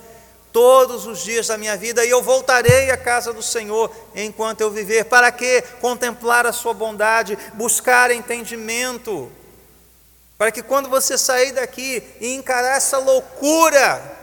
todos 0.52 1.06
os 1.06 1.22
dias 1.22 1.46
da 1.46 1.56
minha 1.56 1.76
vida 1.76 2.04
e 2.04 2.10
eu 2.10 2.22
voltarei 2.22 2.90
à 2.90 2.96
casa 2.96 3.32
do 3.32 3.42
Senhor 3.42 3.90
enquanto 4.14 4.60
eu 4.60 4.70
viver. 4.70 5.04
Para 5.04 5.30
que 5.30 5.62
contemplar 5.80 6.46
a 6.46 6.52
sua 6.52 6.74
bondade, 6.74 7.38
buscar 7.54 8.10
entendimento, 8.10 9.30
para 10.36 10.50
que 10.50 10.62
quando 10.62 10.88
você 10.88 11.16
sair 11.16 11.52
daqui 11.52 12.02
e 12.20 12.34
encarar 12.34 12.76
essa 12.76 12.98
loucura 12.98 14.18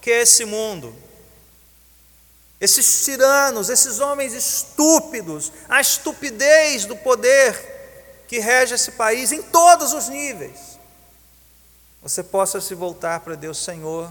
que 0.00 0.10
é 0.10 0.22
esse 0.22 0.44
mundo, 0.44 0.94
esses 2.60 3.04
tiranos, 3.04 3.68
esses 3.68 4.00
homens 4.00 4.32
estúpidos, 4.32 5.52
a 5.68 5.80
estupidez 5.80 6.84
do 6.86 6.96
poder 6.96 7.75
que 8.28 8.38
rege 8.38 8.74
esse 8.74 8.92
país 8.92 9.32
em 9.32 9.42
todos 9.42 9.92
os 9.92 10.08
níveis, 10.08 10.78
você 12.02 12.22
possa 12.22 12.60
se 12.60 12.74
voltar 12.74 13.20
para 13.20 13.34
Deus, 13.34 13.58
Senhor 13.58 14.10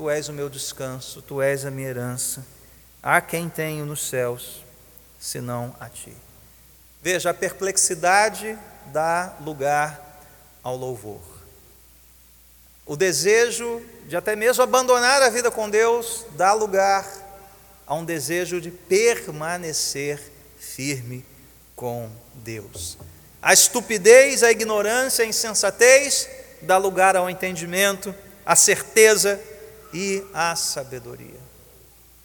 Tu 0.00 0.08
és 0.08 0.28
o 0.28 0.32
meu 0.32 0.48
descanso, 0.48 1.20
tu 1.20 1.42
és 1.42 1.66
a 1.66 1.70
minha 1.70 1.88
herança. 1.88 2.42
Há 3.02 3.20
quem 3.20 3.48
tenho 3.48 3.84
nos 3.84 4.08
céus, 4.08 4.64
senão 5.18 5.74
a 5.80 5.88
ti. 5.88 6.16
Veja, 7.02 7.30
a 7.30 7.34
perplexidade 7.34 8.58
dá 8.86 9.36
lugar 9.40 10.22
ao 10.62 10.76
louvor. 10.76 11.20
O 12.86 12.96
desejo 12.96 13.82
de 14.06 14.16
até 14.16 14.36
mesmo 14.36 14.62
abandonar 14.62 15.22
a 15.22 15.28
vida 15.28 15.50
com 15.50 15.68
Deus 15.68 16.24
dá 16.30 16.52
lugar 16.52 17.06
a 17.86 17.94
um 17.94 18.04
desejo 18.04 18.60
de 18.60 18.70
permanecer 18.70 20.18
firme 20.58 21.24
com 21.74 22.04
Deus. 22.04 22.29
A 23.42 23.52
estupidez, 23.52 24.42
a 24.42 24.50
ignorância, 24.50 25.24
a 25.24 25.28
insensatez 25.28 26.28
dá 26.62 26.76
lugar 26.76 27.16
ao 27.16 27.30
entendimento, 27.30 28.14
à 28.44 28.54
certeza 28.54 29.40
e 29.92 30.24
a 30.34 30.54
sabedoria. 30.56 31.40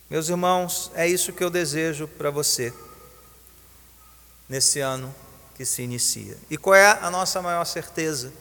Meus 0.10 0.30
irmãos, 0.30 0.92
é 0.94 1.08
isso 1.08 1.34
que 1.34 1.44
eu 1.44 1.50
desejo 1.50 2.08
para 2.08 2.30
você 2.30 2.74
nesse 4.48 4.80
ano 4.80 5.14
que 5.56 5.66
se 5.66 5.82
inicia. 5.82 6.38
E 6.50 6.58
qual 6.58 6.76
é 6.76 7.00
a 7.02 7.10
nossa 7.10 7.42
maior 7.42 7.66
certeza 7.66 8.32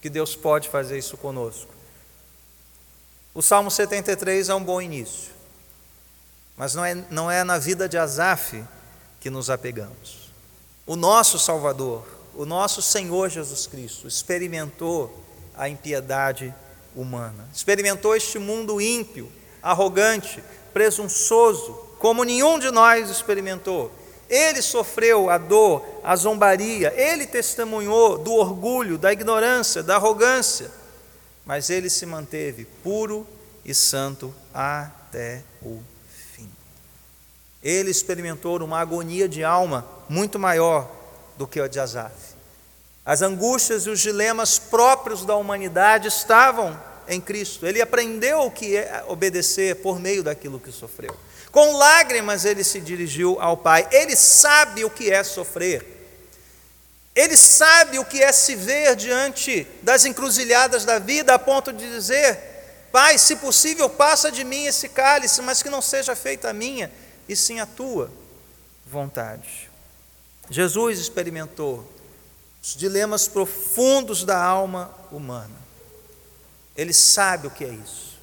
que 0.00 0.10
Deus 0.10 0.36
pode 0.36 0.68
fazer 0.68 0.98
isso 0.98 1.16
conosco? 1.16 1.72
O 3.32 3.42
Salmo 3.42 3.70
73 3.70 4.48
é 4.48 4.54
um 4.54 4.62
bom 4.62 4.80
início, 4.80 5.32
mas 6.56 6.74
não 6.74 6.84
é, 6.84 6.94
não 7.10 7.30
é 7.30 7.42
na 7.42 7.58
vida 7.58 7.88
de 7.88 7.96
Asaf 7.96 8.62
que 9.18 9.30
nos 9.30 9.50
apegamos. 9.50 10.23
O 10.86 10.96
nosso 10.96 11.38
Salvador, 11.38 12.06
o 12.34 12.44
nosso 12.44 12.82
Senhor 12.82 13.30
Jesus 13.30 13.66
Cristo, 13.66 14.06
experimentou 14.06 15.22
a 15.56 15.68
impiedade 15.68 16.54
humana. 16.94 17.48
Experimentou 17.54 18.14
este 18.14 18.38
mundo 18.38 18.80
ímpio, 18.80 19.32
arrogante, 19.62 20.44
presunçoso, 20.74 21.72
como 21.98 22.22
nenhum 22.22 22.58
de 22.58 22.70
nós 22.70 23.08
experimentou. 23.08 23.90
Ele 24.28 24.60
sofreu 24.60 25.30
a 25.30 25.38
dor, 25.38 25.82
a 26.02 26.14
zombaria, 26.16 26.92
ele 26.96 27.26
testemunhou 27.26 28.18
do 28.18 28.32
orgulho, 28.34 28.98
da 28.98 29.12
ignorância, 29.12 29.82
da 29.82 29.96
arrogância, 29.96 30.70
mas 31.46 31.70
ele 31.70 31.88
se 31.88 32.04
manteve 32.04 32.66
puro 32.82 33.26
e 33.64 33.72
santo 33.74 34.34
até 34.52 35.42
o 35.62 35.80
fim. 36.08 36.50
Ele 37.62 37.90
experimentou 37.90 38.62
uma 38.62 38.80
agonia 38.80 39.26
de 39.26 39.42
alma 39.42 39.93
muito 40.08 40.38
maior 40.38 40.90
do 41.36 41.46
que 41.46 41.60
a 41.60 41.68
de 41.68 41.80
Asaf. 41.80 42.14
As 43.04 43.20
angústias 43.20 43.86
e 43.86 43.90
os 43.90 44.00
dilemas 44.00 44.58
próprios 44.58 45.24
da 45.24 45.36
humanidade 45.36 46.08
estavam 46.08 46.78
em 47.06 47.20
Cristo. 47.20 47.66
Ele 47.66 47.82
aprendeu 47.82 48.40
o 48.40 48.50
que 48.50 48.76
é 48.76 49.04
obedecer 49.06 49.76
por 49.76 50.00
meio 50.00 50.22
daquilo 50.22 50.58
que 50.58 50.72
sofreu. 50.72 51.14
Com 51.50 51.76
lágrimas 51.76 52.44
ele 52.44 52.64
se 52.64 52.80
dirigiu 52.80 53.40
ao 53.40 53.56
Pai. 53.56 53.86
Ele 53.92 54.16
sabe 54.16 54.84
o 54.84 54.90
que 54.90 55.10
é 55.10 55.22
sofrer. 55.22 55.94
Ele 57.14 57.36
sabe 57.36 57.98
o 57.98 58.04
que 58.04 58.22
é 58.22 58.32
se 58.32 58.56
ver 58.56 58.96
diante 58.96 59.66
das 59.82 60.04
encruzilhadas 60.04 60.84
da 60.84 60.98
vida, 60.98 61.32
a 61.32 61.38
ponto 61.38 61.72
de 61.72 61.88
dizer: 61.88 62.88
Pai, 62.90 63.18
se 63.18 63.36
possível, 63.36 63.88
passa 63.88 64.32
de 64.32 64.42
mim 64.42 64.64
esse 64.64 64.88
cálice, 64.88 65.40
mas 65.42 65.62
que 65.62 65.70
não 65.70 65.80
seja 65.80 66.16
feita 66.16 66.50
a 66.50 66.52
minha, 66.52 66.90
e 67.28 67.36
sim 67.36 67.60
a 67.60 67.66
tua 67.66 68.10
vontade. 68.84 69.70
Jesus 70.50 70.98
experimentou 70.98 71.90
os 72.62 72.74
dilemas 72.74 73.28
profundos 73.28 74.24
da 74.24 74.42
alma 74.42 74.90
humana. 75.10 75.64
Ele 76.76 76.92
sabe 76.92 77.46
o 77.46 77.50
que 77.50 77.64
é 77.64 77.72
isso. 77.72 78.18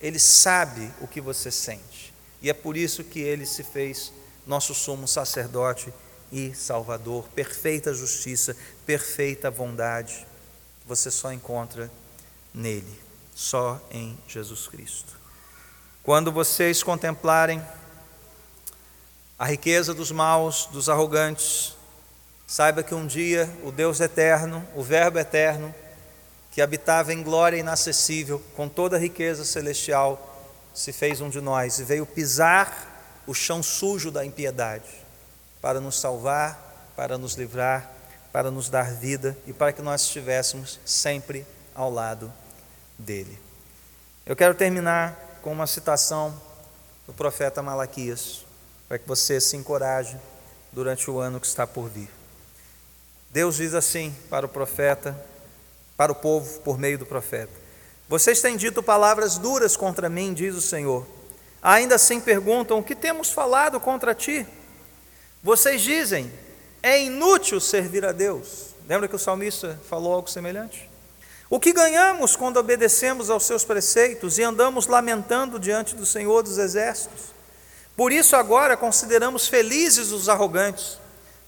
Ele 0.00 0.18
sabe 0.18 0.90
o 1.00 1.08
que 1.08 1.20
você 1.20 1.50
sente. 1.50 2.14
E 2.42 2.50
é 2.50 2.52
por 2.52 2.76
isso 2.76 3.02
que 3.02 3.20
ele 3.20 3.46
se 3.46 3.64
fez 3.64 4.12
nosso 4.46 4.74
sumo 4.74 5.08
sacerdote 5.08 5.92
e 6.30 6.54
salvador. 6.54 7.28
Perfeita 7.34 7.92
justiça, 7.94 8.56
perfeita 8.84 9.50
bondade. 9.50 10.26
Você 10.86 11.10
só 11.10 11.32
encontra 11.32 11.90
nele, 12.54 13.00
só 13.34 13.80
em 13.90 14.16
Jesus 14.28 14.68
Cristo. 14.68 15.18
Quando 16.02 16.30
vocês 16.30 16.82
contemplarem 16.82 17.60
a 19.38 19.44
riqueza 19.44 19.92
dos 19.92 20.10
maus, 20.10 20.66
dos 20.72 20.88
arrogantes, 20.88 21.76
Saiba 22.46 22.84
que 22.84 22.94
um 22.94 23.06
dia 23.06 23.50
o 23.64 23.72
Deus 23.72 23.98
eterno, 23.98 24.64
o 24.76 24.82
Verbo 24.82 25.18
eterno, 25.18 25.74
que 26.52 26.62
habitava 26.62 27.12
em 27.12 27.22
glória 27.22 27.56
inacessível, 27.56 28.40
com 28.54 28.68
toda 28.68 28.96
a 28.96 29.00
riqueza 29.00 29.44
celestial, 29.44 30.32
se 30.72 30.92
fez 30.92 31.20
um 31.20 31.28
de 31.28 31.40
nós 31.40 31.80
e 31.80 31.84
veio 31.84 32.06
pisar 32.06 33.24
o 33.26 33.34
chão 33.34 33.64
sujo 33.64 34.12
da 34.12 34.24
impiedade 34.24 34.84
para 35.60 35.80
nos 35.80 35.98
salvar, 35.98 36.92
para 36.94 37.18
nos 37.18 37.34
livrar, 37.34 37.90
para 38.32 38.48
nos 38.48 38.68
dar 38.68 38.92
vida 38.92 39.36
e 39.44 39.52
para 39.52 39.72
que 39.72 39.82
nós 39.82 40.02
estivéssemos 40.02 40.78
sempre 40.84 41.44
ao 41.74 41.90
lado 41.90 42.32
dele. 42.96 43.36
Eu 44.24 44.36
quero 44.36 44.54
terminar 44.54 45.40
com 45.42 45.50
uma 45.50 45.66
citação 45.66 46.40
do 47.08 47.12
profeta 47.12 47.60
Malaquias, 47.60 48.45
para 48.88 48.98
que 48.98 49.06
você 49.06 49.40
se 49.40 49.56
encoraje 49.56 50.16
durante 50.72 51.10
o 51.10 51.18
ano 51.18 51.40
que 51.40 51.46
está 51.46 51.66
por 51.66 51.88
vir. 51.88 52.10
Deus 53.30 53.56
diz 53.56 53.74
assim 53.74 54.14
para 54.30 54.46
o 54.46 54.48
profeta, 54.48 55.18
para 55.96 56.12
o 56.12 56.14
povo 56.14 56.60
por 56.60 56.78
meio 56.78 56.98
do 56.98 57.06
profeta: 57.06 57.52
Vocês 58.08 58.40
têm 58.40 58.56
dito 58.56 58.82
palavras 58.82 59.38
duras 59.38 59.76
contra 59.76 60.08
mim, 60.08 60.32
diz 60.32 60.54
o 60.54 60.60
Senhor. 60.60 61.06
Ainda 61.62 61.96
assim 61.96 62.20
perguntam: 62.20 62.78
O 62.78 62.82
que 62.82 62.94
temos 62.94 63.30
falado 63.30 63.80
contra 63.80 64.14
ti? 64.14 64.46
Vocês 65.42 65.82
dizem: 65.82 66.32
É 66.82 67.02
inútil 67.02 67.60
servir 67.60 68.04
a 68.04 68.12
Deus. 68.12 68.74
Lembra 68.88 69.08
que 69.08 69.16
o 69.16 69.18
salmista 69.18 69.78
falou 69.88 70.14
algo 70.14 70.30
semelhante? 70.30 70.88
O 71.50 71.60
que 71.60 71.72
ganhamos 71.72 72.34
quando 72.34 72.56
obedecemos 72.56 73.30
aos 73.30 73.44
seus 73.44 73.64
preceitos 73.64 74.38
e 74.38 74.42
andamos 74.42 74.86
lamentando 74.86 75.58
diante 75.58 75.94
do 75.94 76.04
Senhor 76.04 76.42
dos 76.42 76.58
exércitos? 76.58 77.35
Por 77.96 78.12
isso 78.12 78.36
agora 78.36 78.76
consideramos 78.76 79.48
felizes 79.48 80.12
os 80.12 80.28
arrogantes 80.28 80.98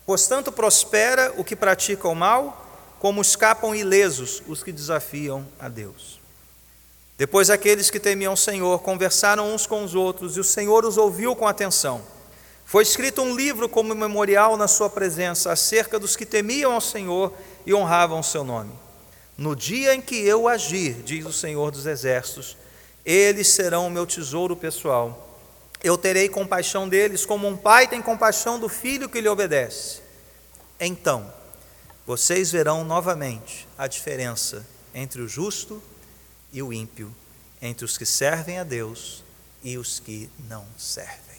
Pois 0.09 0.26
tanto 0.26 0.51
prospera 0.51 1.34
o 1.36 1.44
que 1.44 1.55
pratica 1.55 2.09
o 2.09 2.14
mal, 2.14 2.66
como 2.99 3.20
escapam 3.20 3.74
ilesos 3.74 4.42
os 4.49 4.62
que 4.62 4.72
desafiam 4.72 5.46
a 5.61 5.68
Deus. 5.68 6.18
Depois 7.18 7.51
aqueles 7.51 7.90
que 7.90 8.01
temiam 8.01 8.32
o 8.32 8.36
Senhor 8.36 8.78
conversaram 8.78 9.53
uns 9.53 9.66
com 9.66 9.84
os 9.84 9.94
outros, 9.94 10.34
e 10.38 10.40
o 10.40 10.44
Senhor 10.44 10.86
os 10.86 10.96
ouviu 10.96 11.36
com 11.36 11.46
atenção. 11.46 12.01
Foi 12.64 12.84
escrito 12.84 13.20
um 13.20 13.36
livro 13.36 13.68
como 13.68 13.94
memorial 13.94 14.57
na 14.57 14.66
sua 14.66 14.88
presença 14.88 15.53
acerca 15.53 15.99
dos 15.99 16.16
que 16.16 16.24
temiam 16.24 16.72
ao 16.72 16.80
Senhor 16.80 17.34
e 17.66 17.74
honravam 17.74 18.20
o 18.20 18.24
seu 18.24 18.42
nome. 18.42 18.72
No 19.36 19.55
dia 19.55 19.94
em 19.94 20.01
que 20.01 20.16
eu 20.16 20.49
agir, 20.49 21.03
diz 21.05 21.26
o 21.26 21.34
Senhor 21.34 21.70
dos 21.70 21.84
Exércitos, 21.84 22.57
eles 23.05 23.49
serão 23.49 23.88
o 23.88 23.90
meu 23.90 24.07
tesouro 24.07 24.57
pessoal, 24.57 25.28
eu 25.83 25.97
terei 25.97 26.29
compaixão 26.29 26.89
deles, 26.89 27.24
como 27.24 27.47
um 27.47 27.57
pai 27.57 27.87
tem 27.87 28.03
compaixão 28.03 28.59
do 28.59 28.68
filho 28.68 29.09
que 29.09 29.20
lhe 29.20 29.29
obedece. 29.29 30.01
Então, 30.81 31.33
vocês 32.07 32.51
verão 32.51 32.85
novamente 32.85 33.68
a 33.76 33.87
diferença 33.87 34.66
entre 34.95 35.20
o 35.20 35.29
justo 35.29 35.83
e 36.53 36.62
o 36.62 36.72
ímpio, 36.72 37.14
entre 37.61 37.85
os 37.85 37.99
que 37.99 38.07
servem 38.07 38.59
a 38.59 38.64
Deus 38.64 39.22
e 39.62 39.76
os 39.76 40.01
que 40.01 40.31
não 40.49 40.66
servem. 40.76 41.39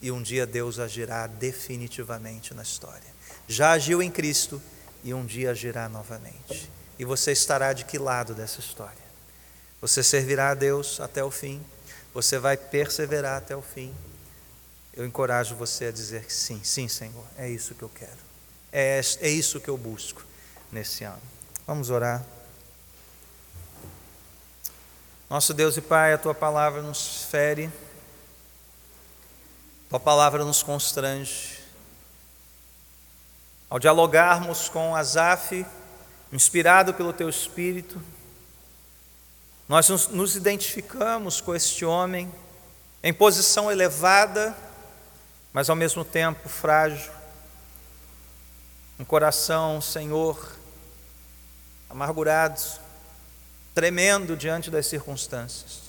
E 0.00 0.12
um 0.12 0.22
dia 0.22 0.46
Deus 0.46 0.78
agirá 0.78 1.26
definitivamente 1.26 2.54
na 2.54 2.62
história. 2.62 3.08
Já 3.48 3.72
agiu 3.72 4.02
em 4.02 4.10
Cristo 4.10 4.62
e 5.02 5.12
um 5.12 5.24
dia 5.24 5.50
agirá 5.50 5.88
novamente. 5.88 6.70
E 6.98 7.04
você 7.04 7.32
estará 7.32 7.72
de 7.72 7.84
que 7.84 7.98
lado 7.98 8.34
dessa 8.34 8.60
história? 8.60 9.08
Você 9.80 10.02
servirá 10.02 10.50
a 10.50 10.54
Deus 10.54 11.00
até 11.00 11.22
o 11.22 11.30
fim? 11.30 11.60
Você 12.14 12.38
vai 12.38 12.56
perseverar 12.56 13.36
até 13.38 13.56
o 13.56 13.62
fim? 13.62 13.94
Eu 14.94 15.06
encorajo 15.06 15.54
você 15.54 15.86
a 15.86 15.92
dizer 15.92 16.24
que 16.24 16.32
sim, 16.32 16.60
sim, 16.64 16.88
Senhor, 16.88 17.24
é 17.36 17.48
isso 17.48 17.74
que 17.74 17.82
eu 17.82 17.88
quero. 17.88 18.18
É, 18.72 19.00
é 19.20 19.28
isso 19.28 19.60
que 19.60 19.68
eu 19.68 19.76
busco 19.76 20.24
nesse 20.72 21.04
ano. 21.04 21.22
Vamos 21.66 21.90
orar. 21.90 22.24
Nosso 25.30 25.52
Deus 25.52 25.76
e 25.76 25.80
Pai, 25.80 26.14
a 26.14 26.18
tua 26.18 26.34
palavra 26.34 26.80
nos 26.80 27.24
fere, 27.24 27.70
tua 29.90 30.00
palavra 30.00 30.44
nos 30.44 30.62
constrange. 30.62 31.58
Ao 33.68 33.78
dialogarmos 33.78 34.68
com 34.70 34.96
Asaf, 34.96 35.66
inspirado 36.32 36.94
pelo 36.94 37.12
teu 37.12 37.28
espírito, 37.28 38.00
nós 39.68 39.88
nos, 39.88 40.34
identificamos 40.34 41.42
com 41.42 41.54
este 41.54 41.84
homem 41.84 42.32
em 43.02 43.12
posição 43.12 43.70
elevada, 43.70 44.56
mas 45.52 45.68
ao 45.68 45.76
mesmo 45.76 46.04
tempo 46.04 46.48
frágil. 46.48 47.12
Um 48.98 49.04
coração, 49.04 49.80
Senhor, 49.80 50.56
amargurado, 51.90 52.60
tremendo 53.74 54.36
diante 54.36 54.70
das 54.70 54.86
circunstâncias. 54.86 55.82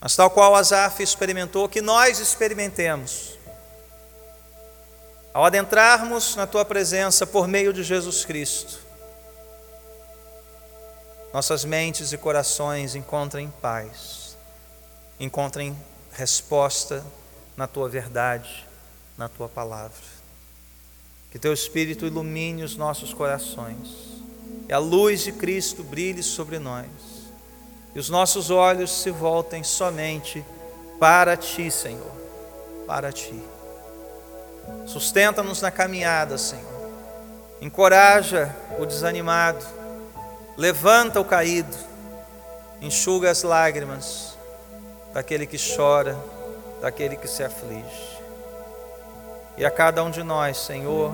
Mas 0.00 0.16
tal 0.16 0.28
qual 0.28 0.56
Asaf 0.56 1.00
experimentou, 1.00 1.68
que 1.68 1.80
nós 1.80 2.18
experimentemos. 2.18 3.38
Ao 5.32 5.44
adentrarmos 5.44 6.34
na 6.34 6.46
tua 6.46 6.64
presença 6.64 7.24
por 7.24 7.46
meio 7.46 7.72
de 7.72 7.84
Jesus 7.84 8.24
Cristo, 8.24 8.87
nossas 11.32 11.64
mentes 11.64 12.12
e 12.12 12.18
corações 12.18 12.94
encontrem 12.94 13.52
paz, 13.60 14.36
encontrem 15.20 15.76
resposta 16.12 17.04
na 17.56 17.66
tua 17.66 17.88
verdade, 17.88 18.66
na 19.16 19.28
tua 19.28 19.48
palavra. 19.48 20.18
Que 21.30 21.38
teu 21.38 21.52
Espírito 21.52 22.06
ilumine 22.06 22.62
os 22.62 22.76
nossos 22.76 23.12
corações, 23.12 23.88
e 24.68 24.72
a 24.72 24.78
luz 24.78 25.20
de 25.20 25.32
Cristo 25.32 25.82
brilhe 25.82 26.22
sobre 26.22 26.58
nós, 26.58 26.86
e 27.94 27.98
os 27.98 28.08
nossos 28.08 28.50
olhos 28.50 28.90
se 28.90 29.10
voltem 29.10 29.62
somente 29.62 30.44
para 30.98 31.36
ti, 31.36 31.70
Senhor, 31.70 32.12
para 32.86 33.12
ti. 33.12 33.40
Sustenta-nos 34.86 35.60
na 35.60 35.70
caminhada, 35.70 36.38
Senhor. 36.38 36.90
Encoraja 37.60 38.54
o 38.78 38.86
desanimado 38.86 39.77
levanta 40.58 41.20
o 41.20 41.24
caído, 41.24 41.76
enxuga 42.80 43.30
as 43.30 43.44
lágrimas 43.44 44.36
daquele 45.14 45.46
que 45.46 45.56
chora, 45.56 46.18
daquele 46.82 47.16
que 47.16 47.28
se 47.28 47.44
aflige. 47.44 48.18
E 49.56 49.64
a 49.64 49.70
cada 49.70 50.02
um 50.02 50.10
de 50.10 50.24
nós, 50.24 50.58
Senhor, 50.58 51.12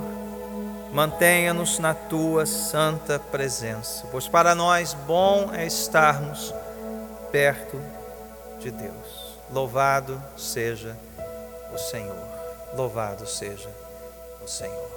mantenha-nos 0.93 1.79
na 1.79 1.93
tua 1.93 2.47
santa 2.47 3.19
presença, 3.19 4.07
pois 4.11 4.27
para 4.27 4.55
nós 4.55 4.95
bom 4.95 5.51
é 5.53 5.67
estarmos 5.67 6.55
perto 7.31 7.79
de 8.61 8.71
Deus. 8.71 9.35
Louvado 9.51 10.23
seja 10.39 10.97
o 11.71 11.77
Senhor, 11.77 12.17
louvado 12.75 13.27
seja 13.27 13.69
o 14.43 14.49
Senhor. 14.49 14.94